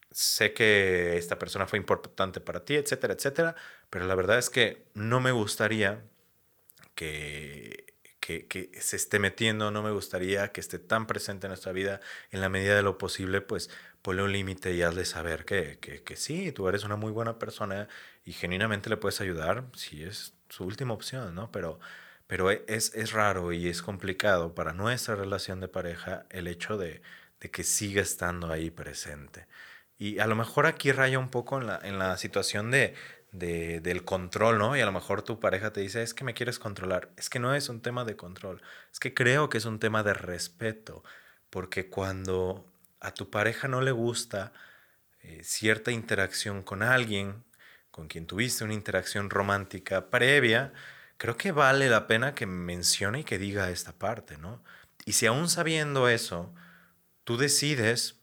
Sé 0.09 0.53
que 0.53 1.17
esta 1.17 1.37
persona 1.37 1.67
fue 1.67 1.77
importante 1.77 2.41
para 2.41 2.65
ti, 2.65 2.73
etcétera, 2.75 3.13
etcétera, 3.13 3.55
pero 3.91 4.05
la 4.07 4.15
verdad 4.15 4.39
es 4.39 4.49
que 4.49 4.87
no 4.95 5.19
me 5.19 5.31
gustaría 5.31 6.03
que 6.95 7.85
que, 8.19 8.71
se 8.81 8.95
esté 8.97 9.19
metiendo, 9.19 9.71
no 9.71 9.83
me 9.83 9.91
gustaría 9.91 10.51
que 10.51 10.59
esté 10.59 10.79
tan 10.79 11.07
presente 11.07 11.47
en 11.47 11.51
nuestra 11.51 11.71
vida 11.71 12.01
en 12.31 12.41
la 12.41 12.49
medida 12.49 12.75
de 12.75 12.81
lo 12.81 12.97
posible, 12.97 13.39
pues 13.39 13.69
ponle 14.01 14.23
un 14.23 14.33
límite 14.33 14.73
y 14.73 14.81
hazle 14.81 15.05
saber 15.05 15.45
que, 15.45 15.79
que, 15.79 16.15
sí, 16.17 16.51
tú 16.51 16.67
eres 16.67 16.83
una 16.83 16.97
muy 16.97 17.11
buena 17.11 17.39
persona 17.39 17.87
y 18.25 18.33
genuinamente 18.33 18.89
le 18.89 18.97
puedes 18.97 19.21
ayudar 19.21 19.65
si 19.75 20.03
es 20.03 20.33
su 20.49 20.65
última 20.65 20.93
opción, 20.93 21.35
¿no? 21.35 21.51
Pero, 21.51 21.79
pero 22.27 22.51
e, 22.51 22.63
es, 22.67 22.93
es 22.95 23.11
raro 23.11 23.51
y 23.53 23.67
es 23.67 23.81
complicado 23.81 24.53
para 24.55 24.73
nuestra 24.73 25.15
relación 25.15 25.59
de 25.59 25.67
pareja 25.67 26.25
el 26.29 26.47
hecho 26.47 26.77
de, 26.77 27.01
de 27.39 27.51
que 27.51 27.63
siga 27.63 28.01
estando 28.01 28.51
ahí 28.51 28.69
presente. 28.69 29.47
Y 29.97 30.19
a 30.19 30.27
lo 30.27 30.35
mejor 30.35 30.67
aquí 30.67 30.91
raya 30.91 31.19
un 31.19 31.29
poco 31.29 31.59
en 31.59 31.67
la, 31.67 31.79
en 31.83 31.97
la 31.97 32.17
situación 32.17 32.69
de, 32.71 32.93
de, 33.31 33.79
del 33.81 34.03
control, 34.03 34.57
¿no? 34.59 34.77
Y 34.77 34.81
a 34.81 34.85
lo 34.85 34.91
mejor 34.91 35.21
tu 35.23 35.39
pareja 35.39 35.73
te 35.73 35.81
dice, 35.81 36.03
es 36.03 36.13
que 36.13 36.23
me 36.23 36.33
quieres 36.33 36.59
controlar. 36.59 37.11
Es 37.17 37.29
que 37.29 37.39
no 37.39 37.55
es 37.55 37.69
un 37.69 37.81
tema 37.81 38.05
de 38.05 38.15
control, 38.15 38.61
es 38.91 38.99
que 38.99 39.13
creo 39.13 39.49
que 39.49 39.57
es 39.57 39.65
un 39.65 39.79
tema 39.79 40.03
de 40.03 40.13
respeto, 40.13 41.03
porque 41.49 41.89
cuando 41.89 42.71
a 42.99 43.13
tu 43.13 43.29
pareja 43.29 43.67
no 43.67 43.81
le 43.81 43.91
gusta 43.91 44.53
eh, 45.21 45.41
cierta 45.43 45.91
interacción 45.91 46.63
con 46.63 46.83
alguien, 46.83 47.43
con 47.91 48.07
quien 48.07 48.27
tuviste 48.27 48.63
una 48.63 48.73
interacción 48.73 49.29
romántica 49.29 50.09
previa, 50.09 50.73
creo 51.17 51.37
que 51.37 51.51
vale 51.51 51.89
la 51.89 52.07
pena 52.07 52.35
que 52.35 52.45
mencione 52.45 53.21
y 53.21 53.23
que 53.23 53.37
diga 53.37 53.69
esta 53.69 53.93
parte, 53.93 54.37
¿no? 54.37 54.63
Y 55.05 55.13
si 55.13 55.25
aún 55.25 55.49
sabiendo 55.49 56.09
eso, 56.09 56.53
tú 57.23 57.37
decides 57.37 58.19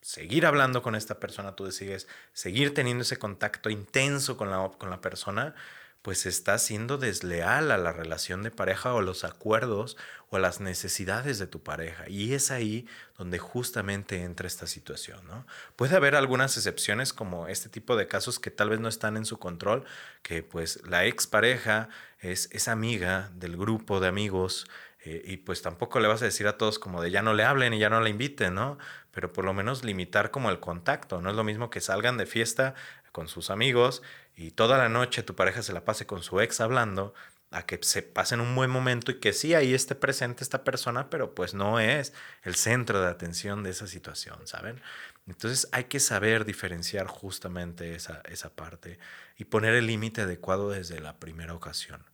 seguir 0.00 0.46
hablando 0.46 0.82
con 0.82 0.94
esta 0.94 1.20
persona, 1.20 1.54
tú 1.54 1.64
decides 1.64 2.08
seguir 2.32 2.74
teniendo 2.74 3.02
ese 3.02 3.18
contacto 3.18 3.70
intenso 3.70 4.36
con 4.36 4.50
la, 4.50 4.70
con 4.78 4.90
la 4.90 5.00
persona, 5.00 5.54
pues 6.02 6.26
estás 6.26 6.62
siendo 6.64 6.98
desleal 6.98 7.70
a 7.70 7.78
la 7.78 7.92
relación 7.92 8.42
de 8.42 8.50
pareja 8.50 8.92
o 8.92 9.00
los 9.00 9.22
acuerdos 9.22 9.96
o 10.30 10.38
las 10.38 10.60
necesidades 10.60 11.38
de 11.38 11.46
tu 11.46 11.62
pareja. 11.62 12.08
Y 12.08 12.34
es 12.34 12.50
ahí 12.50 12.86
donde 13.16 13.38
justamente 13.38 14.22
entra 14.22 14.48
esta 14.48 14.66
situación, 14.66 15.24
¿no? 15.28 15.46
Puede 15.76 15.94
haber 15.94 16.16
algunas 16.16 16.56
excepciones 16.56 17.12
como 17.12 17.46
este 17.46 17.68
tipo 17.68 17.94
de 17.96 18.08
casos 18.08 18.40
que 18.40 18.50
tal 18.50 18.70
vez 18.70 18.80
no 18.80 18.88
están 18.88 19.16
en 19.16 19.24
su 19.24 19.38
control, 19.38 19.84
que 20.22 20.42
pues 20.42 20.80
la 20.86 21.06
expareja 21.06 21.88
es, 22.18 22.48
es 22.50 22.66
amiga 22.66 23.30
del 23.34 23.56
grupo 23.56 24.00
de 24.00 24.08
amigos 24.08 24.66
eh, 25.04 25.22
y 25.24 25.36
pues 25.38 25.62
tampoco 25.62 25.98
le 26.00 26.08
vas 26.08 26.22
a 26.22 26.26
decir 26.26 26.46
a 26.46 26.56
todos 26.56 26.78
como 26.78 27.02
de 27.02 27.10
ya 27.10 27.22
no 27.22 27.34
le 27.34 27.44
hablen 27.44 27.74
y 27.74 27.78
ya 27.78 27.90
no 27.90 28.00
la 28.00 28.08
inviten, 28.08 28.54
¿no? 28.54 28.78
Pero 29.10 29.32
por 29.32 29.44
lo 29.44 29.52
menos 29.52 29.84
limitar 29.84 30.30
como 30.30 30.48
el 30.50 30.60
contacto, 30.60 31.20
no 31.20 31.30
es 31.30 31.36
lo 31.36 31.44
mismo 31.44 31.70
que 31.70 31.80
salgan 31.80 32.16
de 32.16 32.26
fiesta 32.26 32.74
con 33.12 33.28
sus 33.28 33.50
amigos 33.50 34.02
y 34.36 34.50
toda 34.50 34.78
la 34.78 34.88
noche 34.88 35.22
tu 35.22 35.36
pareja 35.36 35.62
se 35.62 35.72
la 35.72 35.84
pase 35.84 36.06
con 36.06 36.22
su 36.22 36.40
ex 36.40 36.60
hablando, 36.60 37.14
a 37.52 37.66
que 37.66 37.78
se 37.82 38.02
pasen 38.02 38.40
un 38.40 38.54
buen 38.56 38.70
momento 38.70 39.10
y 39.10 39.20
que 39.20 39.34
sí 39.34 39.54
ahí 39.54 39.74
esté 39.74 39.94
presente 39.94 40.42
esta 40.42 40.64
persona, 40.64 41.10
pero 41.10 41.34
pues 41.34 41.52
no 41.52 41.78
es 41.78 42.14
el 42.42 42.54
centro 42.54 43.00
de 43.00 43.08
atención 43.08 43.62
de 43.62 43.70
esa 43.70 43.86
situación, 43.86 44.46
¿saben? 44.46 44.80
Entonces 45.26 45.68
hay 45.70 45.84
que 45.84 46.00
saber 46.00 46.46
diferenciar 46.46 47.06
justamente 47.06 47.94
esa, 47.94 48.22
esa 48.24 48.54
parte 48.54 48.98
y 49.36 49.44
poner 49.44 49.74
el 49.74 49.86
límite 49.86 50.22
adecuado 50.22 50.70
desde 50.70 51.00
la 51.00 51.18
primera 51.18 51.54
ocasión. 51.54 52.04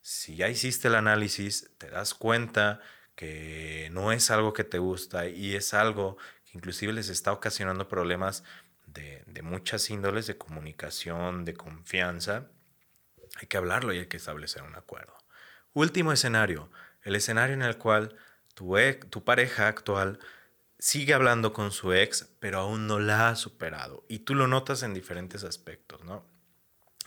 Si 0.00 0.36
ya 0.36 0.48
hiciste 0.48 0.88
el 0.88 0.94
análisis, 0.94 1.70
te 1.78 1.90
das 1.90 2.14
cuenta 2.14 2.80
que 3.16 3.88
no 3.92 4.12
es 4.12 4.30
algo 4.30 4.52
que 4.52 4.64
te 4.64 4.78
gusta 4.78 5.26
y 5.26 5.54
es 5.56 5.74
algo 5.74 6.16
que 6.44 6.52
inclusive 6.58 6.92
les 6.92 7.08
está 7.08 7.32
ocasionando 7.32 7.88
problemas 7.88 8.44
de, 8.94 9.42
muchas 9.42 9.90
índoles 9.90 10.26
de 10.26 10.38
comunicación, 10.38 11.44
de 11.44 11.54
confianza, 11.54 12.46
hay 13.36 13.46
que 13.46 13.56
hablarlo 13.56 13.92
y 13.92 13.98
hay 13.98 14.06
que 14.06 14.16
establecer 14.16 14.62
un 14.62 14.74
acuerdo. 14.74 15.14
Último 15.72 16.12
escenario, 16.12 16.70
el 17.02 17.16
escenario 17.16 17.54
en 17.54 17.62
el 17.62 17.76
cual 17.76 18.16
tu, 18.54 18.76
tu 19.10 19.24
pareja 19.24 19.68
actual 19.68 20.18
sigue 20.78 21.14
hablando 21.14 21.52
con 21.52 21.72
su 21.72 21.92
ex, 21.92 22.28
pero 22.40 22.58
aún 22.60 22.86
no 22.86 23.00
la 23.00 23.28
ha 23.28 23.36
superado. 23.36 24.04
Y 24.08 24.20
tú 24.20 24.34
lo 24.34 24.46
notas 24.46 24.82
en 24.82 24.94
diferentes 24.94 25.44
aspectos, 25.44 26.04
¿no? 26.04 26.24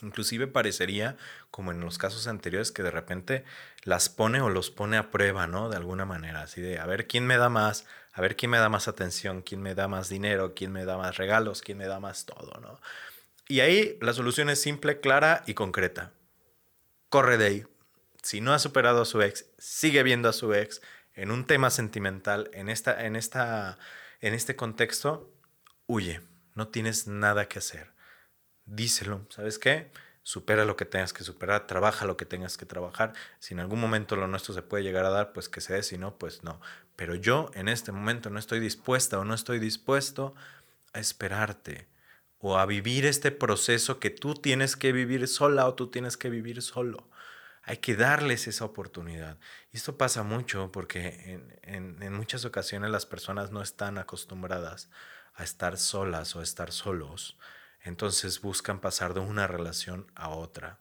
Inclusive 0.02 0.46
parecería, 0.46 1.18
como 1.50 1.72
en 1.72 1.80
los 1.80 1.98
casos 1.98 2.28
anteriores, 2.28 2.72
que 2.72 2.84
de 2.84 2.92
repente 2.92 3.46
las 3.84 4.10
pone 4.10 4.42
o 4.42 4.50
los 4.50 4.70
pone 4.70 4.98
a 4.98 5.10
prueba, 5.10 5.48
¿no? 5.48 5.70
De 5.70 5.78
alguna 5.78 6.06
manera, 6.06 6.42
así 6.42 6.62
de, 6.62 6.78
a 6.80 6.86
ver, 6.86 7.08
¿quién 7.08 7.26
me 7.26 7.38
da 7.38 7.50
más? 7.50 7.86
A 8.18 8.22
ver, 8.22 8.36
¿quién 8.36 8.50
me 8.50 8.58
da 8.58 8.68
más 8.68 8.88
atención? 8.88 9.42
¿Quién 9.44 9.62
me 9.62 9.76
da 9.76 9.88
más 9.88 10.10
dinero? 10.10 10.54
¿Quién 10.56 10.72
me 10.72 10.86
da 10.86 10.98
más 10.98 11.18
regalos? 11.18 11.62
¿Quién 11.62 11.78
me 11.78 11.86
da 11.86 12.00
más 12.00 12.26
todo, 12.26 12.60
¿no? 12.62 12.82
Y 13.48 13.60
ahí 13.60 13.98
la 14.02 14.14
solución 14.14 14.50
es 14.50 14.60
simple, 14.60 15.00
clara 15.00 15.44
y 15.46 15.54
concreta. 15.54 16.12
Corre 17.10 17.38
de 17.38 17.46
ahí. 17.46 17.66
Si 18.24 18.42
no 18.42 18.54
ha 18.54 18.60
superado 18.60 19.04
a 19.04 19.06
su 19.06 19.22
ex, 19.22 19.46
sigue 19.60 20.04
viendo 20.04 20.28
a 20.28 20.34
su 20.34 20.54
ex 20.54 20.82
en 21.14 21.32
un 21.32 21.46
tema 21.46 21.70
sentimental, 21.70 22.50
en, 22.54 22.70
esta, 22.70 23.06
en, 23.06 23.16
esta, 23.16 23.78
en 24.20 24.34
este 24.34 24.56
contexto, 24.56 25.32
huye. 25.86 26.22
No 26.56 26.68
tienes 26.68 27.08
nada 27.08 27.48
que 27.48 27.60
hacer 27.60 27.96
díselo, 28.68 29.26
¿sabes 29.30 29.58
qué? 29.58 29.92
Supera 30.24 30.66
lo 30.66 30.76
que 30.76 30.86
tengas 30.86 31.14
que 31.14 31.24
superar, 31.24 31.68
trabaja 31.68 32.06
lo 32.06 32.18
que 32.18 32.26
tengas 32.26 32.58
que 32.58 32.66
trabajar. 32.66 33.14
Si 33.40 33.54
en 33.54 33.62
algún 33.62 33.80
momento 33.80 34.16
lo 34.18 34.28
nuestro 34.28 34.54
se 34.54 34.62
puede 34.62 34.84
llegar 34.84 35.06
a 35.06 35.10
dar, 35.10 35.32
pues 35.32 35.48
que 35.50 35.62
se 35.62 35.74
dé, 35.74 35.84
si 35.84 35.98
no, 35.98 36.18
pues 36.18 36.44
no. 36.44 36.60
Pero 36.98 37.16
yo 37.16 37.50
en 37.54 37.70
este 37.70 37.94
momento 37.94 38.30
no 38.30 38.40
estoy 38.40 38.60
dispuesta 38.60 39.18
o 39.20 39.24
no 39.24 39.34
estoy 39.34 39.60
dispuesto 39.60 40.36
a 40.92 41.00
esperarte 41.00 41.88
o 42.40 42.58
a 42.58 42.66
vivir 42.66 43.06
este 43.06 43.32
proceso 43.32 44.00
que 44.00 44.10
tú 44.10 44.34
tienes 44.34 44.76
que 44.76 44.92
vivir 44.92 45.30
sola 45.30 45.66
o 45.68 45.76
tú 45.76 45.88
tienes 45.90 46.18
que 46.18 46.30
vivir 46.30 46.62
solo. 46.62 47.10
Hay 47.64 47.78
que 47.78 47.96
darles 47.96 48.48
esa 48.48 48.66
oportunidad. 48.66 49.40
Y 49.72 49.78
esto 49.78 49.98
pasa 49.98 50.24
mucho 50.24 50.72
porque 50.74 51.40
en, 51.64 52.04
en 52.04 52.14
muchas 52.14 52.44
ocasiones 52.44 52.92
las 52.92 53.06
personas 53.06 53.52
no 53.52 53.62
están 53.62 53.98
acostumbradas 53.98 54.90
a 55.36 55.46
estar 55.46 55.78
solas 55.78 56.36
o 56.36 56.42
a 56.42 56.44
estar 56.44 56.74
solos 56.74 57.38
entonces 57.88 58.42
buscan 58.42 58.80
pasar 58.80 59.14
de 59.14 59.22
una 59.22 59.48
relación 59.48 60.12
a 60.16 60.30
otra 60.30 60.80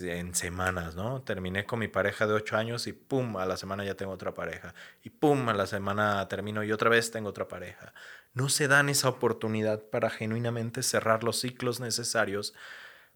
en 0.00 0.34
semanas, 0.34 0.94
¿no? 0.94 1.22
Terminé 1.22 1.66
con 1.66 1.78
mi 1.78 1.88
pareja 1.88 2.26
de 2.26 2.32
ocho 2.32 2.56
años 2.56 2.86
y 2.86 2.92
pum, 2.92 3.36
a 3.36 3.46
la 3.46 3.56
semana 3.56 3.84
ya 3.84 3.94
tengo 3.94 4.12
otra 4.12 4.34
pareja. 4.34 4.74
Y 5.02 5.10
pum, 5.10 5.48
a 5.48 5.54
la 5.54 5.66
semana 5.66 6.26
termino 6.28 6.64
y 6.64 6.72
otra 6.72 6.88
vez 6.88 7.10
tengo 7.10 7.28
otra 7.28 7.48
pareja. 7.48 7.92
No 8.32 8.48
se 8.48 8.66
dan 8.68 8.88
esa 8.88 9.08
oportunidad 9.08 9.82
para 9.90 10.08
genuinamente 10.08 10.82
cerrar 10.82 11.22
los 11.22 11.40
ciclos 11.40 11.80
necesarios 11.80 12.54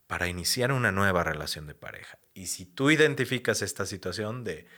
para 0.07 0.29
iniciar 0.29 0.73
una 0.73 0.93
nueva 0.93 1.25
relación 1.25 1.67
de 1.67 1.75
pareja. 1.75 2.19
Y 2.35 2.47
si 2.47 2.67
tú 2.67 2.91
identificas 2.91 3.63
esta 3.63 3.87
situación 3.87 4.45
de 4.45 4.69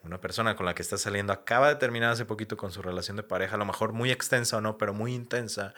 una 0.00 0.20
persona 0.20 0.54
con 0.54 0.66
la 0.66 0.74
que 0.74 0.82
estás 0.82 1.00
saliendo 1.00 1.32
acaba 1.32 1.68
de 1.68 1.76
terminar 1.76 2.12
hace 2.12 2.24
poquito 2.24 2.56
con 2.56 2.70
su 2.70 2.80
relación 2.80 3.16
de 3.16 3.24
pareja, 3.24 3.56
a 3.56 3.58
lo 3.58 3.66
mejor 3.66 3.92
muy 3.92 4.10
extensa 4.12 4.56
o 4.56 4.60
no, 4.60 4.78
pero 4.78 4.94
muy 4.94 5.14
intensa, 5.14 5.74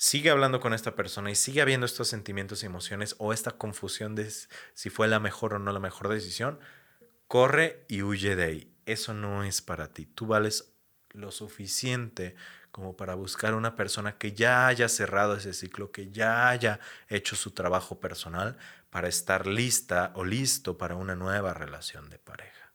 sigue 0.00 0.30
hablando 0.30 0.60
con 0.60 0.72
esta 0.72 0.94
persona 0.94 1.30
y 1.30 1.34
sigue 1.34 1.60
habiendo 1.60 1.84
estos 1.84 2.08
sentimientos 2.08 2.62
y 2.62 2.66
emociones 2.66 3.16
o 3.18 3.34
esta 3.34 3.50
confusión 3.50 4.14
de 4.14 4.32
si 4.72 4.88
fue 4.88 5.08
la 5.08 5.20
mejor 5.20 5.52
o 5.52 5.58
no 5.58 5.72
la 5.72 5.78
mejor 5.78 6.08
decisión, 6.08 6.58
corre 7.28 7.84
y 7.86 8.00
huye 8.00 8.34
de 8.34 8.44
ahí. 8.44 8.74
Eso 8.86 9.12
no 9.12 9.44
es 9.44 9.60
para 9.60 9.92
ti. 9.92 10.06
Tú 10.06 10.26
vales 10.26 10.72
lo 11.10 11.30
suficiente 11.30 12.34
como 12.70 12.96
para 12.96 13.14
buscar 13.14 13.54
una 13.54 13.76
persona 13.76 14.16
que 14.16 14.32
ya 14.32 14.68
haya 14.68 14.88
cerrado 14.88 15.36
ese 15.36 15.52
ciclo, 15.52 15.92
que 15.92 16.10
ya 16.10 16.48
haya 16.48 16.80
hecho 17.10 17.36
su 17.36 17.50
trabajo 17.50 18.00
personal 18.00 18.56
para 18.88 19.06
estar 19.06 19.46
lista 19.46 20.12
o 20.14 20.24
listo 20.24 20.78
para 20.78 20.96
una 20.96 21.14
nueva 21.14 21.52
relación 21.52 22.08
de 22.08 22.18
pareja. 22.18 22.72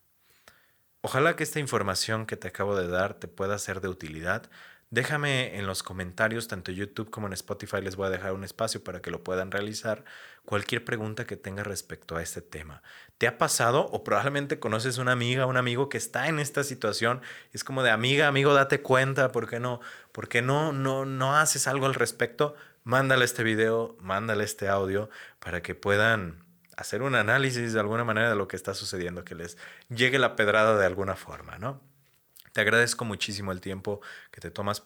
Ojalá 1.01 1.35
que 1.35 1.43
esta 1.43 1.59
información 1.59 2.27
que 2.27 2.37
te 2.37 2.47
acabo 2.47 2.75
de 2.75 2.87
dar 2.87 3.15
te 3.15 3.27
pueda 3.27 3.57
ser 3.57 3.81
de 3.81 3.87
utilidad. 3.87 4.49
Déjame 4.95 5.57
en 5.57 5.67
los 5.67 5.83
comentarios, 5.83 6.47
tanto 6.47 6.71
en 6.71 6.77
YouTube 6.77 7.09
como 7.09 7.27
en 7.27 7.33
Spotify, 7.33 7.81
les 7.81 7.97
voy 7.97 8.07
a 8.07 8.09
dejar 8.09 8.31
un 8.31 8.45
espacio 8.45 8.81
para 8.81 9.01
que 9.01 9.11
lo 9.11 9.25
puedan 9.25 9.51
realizar. 9.51 10.05
Cualquier 10.45 10.85
pregunta 10.85 11.25
que 11.25 11.35
tenga 11.35 11.65
respecto 11.65 12.15
a 12.15 12.23
este 12.23 12.41
tema. 12.41 12.81
¿Te 13.17 13.27
ha 13.27 13.37
pasado 13.37 13.87
o 13.87 14.05
probablemente 14.05 14.57
conoces 14.57 14.97
una 14.97 15.11
amiga, 15.11 15.47
un 15.47 15.57
amigo 15.57 15.89
que 15.89 15.97
está 15.97 16.29
en 16.29 16.39
esta 16.39 16.63
situación? 16.63 17.19
Es 17.51 17.65
como 17.65 17.83
de 17.83 17.91
amiga, 17.91 18.29
amigo, 18.29 18.53
date 18.53 18.81
cuenta, 18.81 19.33
¿por 19.33 19.49
qué 19.49 19.59
no? 19.59 19.81
¿Por 20.13 20.29
qué 20.29 20.41
no, 20.41 20.71
no, 20.71 21.03
no 21.03 21.35
haces 21.35 21.67
algo 21.67 21.87
al 21.87 21.93
respecto? 21.93 22.55
Mándale 22.85 23.25
este 23.25 23.43
video, 23.43 23.97
mándale 23.99 24.45
este 24.45 24.69
audio 24.69 25.09
para 25.41 25.61
que 25.61 25.75
puedan 25.75 26.45
hacer 26.77 27.01
un 27.01 27.15
análisis 27.15 27.73
de 27.73 27.81
alguna 27.81 28.05
manera 28.05 28.29
de 28.29 28.37
lo 28.37 28.47
que 28.47 28.55
está 28.55 28.73
sucediendo, 28.73 29.25
que 29.25 29.35
les 29.35 29.57
llegue 29.89 30.19
la 30.19 30.37
pedrada 30.37 30.77
de 30.77 30.85
alguna 30.85 31.17
forma, 31.17 31.57
¿no? 31.57 31.81
Te 32.55 32.61
agradezco 32.61 33.03
muchísimo 33.03 33.51
el 33.51 33.59
tiempo 33.59 33.99
que 34.31 34.39
te 34.39 34.49
tomas 34.49 34.81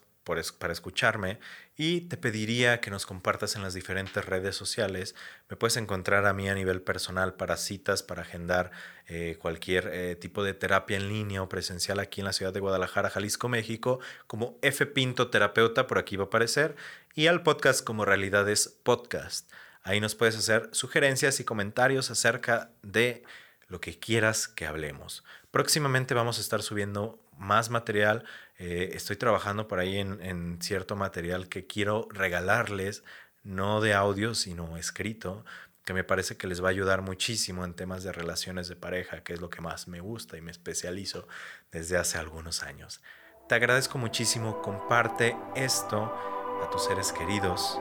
para 0.58 0.72
escucharme 0.72 1.38
y 1.76 2.00
te 2.00 2.16
pediría 2.16 2.80
que 2.80 2.90
nos 2.90 3.06
compartas 3.06 3.54
en 3.54 3.62
las 3.62 3.74
diferentes 3.74 4.24
redes 4.24 4.56
sociales. 4.56 5.14
Me 5.48 5.56
puedes 5.56 5.76
encontrar 5.76 6.26
a 6.26 6.32
mí 6.32 6.48
a 6.48 6.56
nivel 6.56 6.82
personal 6.82 7.34
para 7.34 7.56
citas, 7.56 8.02
para 8.02 8.22
agendar 8.22 8.72
eh, 9.06 9.36
cualquier 9.40 9.88
eh, 9.92 10.16
tipo 10.16 10.42
de 10.42 10.52
terapia 10.52 10.96
en 10.96 11.08
línea 11.08 11.44
o 11.44 11.48
presencial 11.48 12.00
aquí 12.00 12.20
en 12.20 12.24
la 12.24 12.32
ciudad 12.32 12.52
de 12.52 12.58
Guadalajara, 12.58 13.08
Jalisco, 13.08 13.48
México, 13.48 14.00
como 14.26 14.58
F 14.62 14.84
Pinto 14.86 15.30
Terapeuta, 15.30 15.86
por 15.86 15.98
aquí 15.98 16.16
va 16.16 16.24
a 16.24 16.26
aparecer, 16.26 16.74
y 17.14 17.28
al 17.28 17.44
podcast 17.44 17.84
como 17.84 18.04
Realidades 18.04 18.80
Podcast. 18.82 19.48
Ahí 19.84 20.00
nos 20.00 20.16
puedes 20.16 20.36
hacer 20.36 20.70
sugerencias 20.72 21.38
y 21.38 21.44
comentarios 21.44 22.10
acerca 22.10 22.72
de 22.82 23.22
lo 23.68 23.80
que 23.80 23.96
quieras 23.96 24.48
que 24.48 24.66
hablemos. 24.66 25.22
Próximamente 25.52 26.14
vamos 26.14 26.38
a 26.38 26.40
estar 26.40 26.62
subiendo 26.62 27.20
más 27.40 27.70
material. 27.70 28.24
Eh, 28.58 28.90
estoy 28.92 29.16
trabajando 29.16 29.66
por 29.66 29.80
ahí 29.80 29.98
en, 29.98 30.58
cierto 30.60 30.94
material 30.94 31.48
que 31.48 31.66
quiero 31.66 32.06
regalarles, 32.10 33.02
no 33.42 33.80
de 33.80 33.94
audio, 33.94 34.34
sino 34.34 34.76
escrito, 34.76 35.44
que 35.84 35.94
me 35.94 36.04
parece 36.04 36.36
que 36.36 36.46
les 36.46 36.62
va 36.62 36.68
a 36.68 36.70
ayudar 36.70 37.00
muchísimo 37.02 37.64
en 37.64 37.74
temas 37.74 38.04
de 38.04 38.12
relaciones 38.12 38.68
de 38.68 38.76
pareja, 38.76 39.24
que 39.24 39.32
es 39.32 39.40
lo 39.40 39.50
que 39.50 39.62
más 39.62 39.88
me 39.88 40.00
gusta 40.00 40.36
y 40.36 40.42
me 40.42 40.50
especializo 40.50 41.26
desde 41.72 41.96
hace 41.96 42.18
algunos 42.18 42.62
años. 42.62 43.00
Te 43.48 43.54
agradezco 43.54 43.98
muchísimo, 43.98 44.60
comparte 44.62 45.36
esto 45.56 46.14
a 46.62 46.68
tus 46.70 46.84
seres 46.84 47.10
queridos 47.12 47.80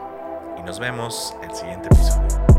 y 0.57 0.63
nos 0.63 0.79
vemos 0.79 1.35
el 1.43 1.53
siguiente 1.53 1.87
episodio. 1.87 2.58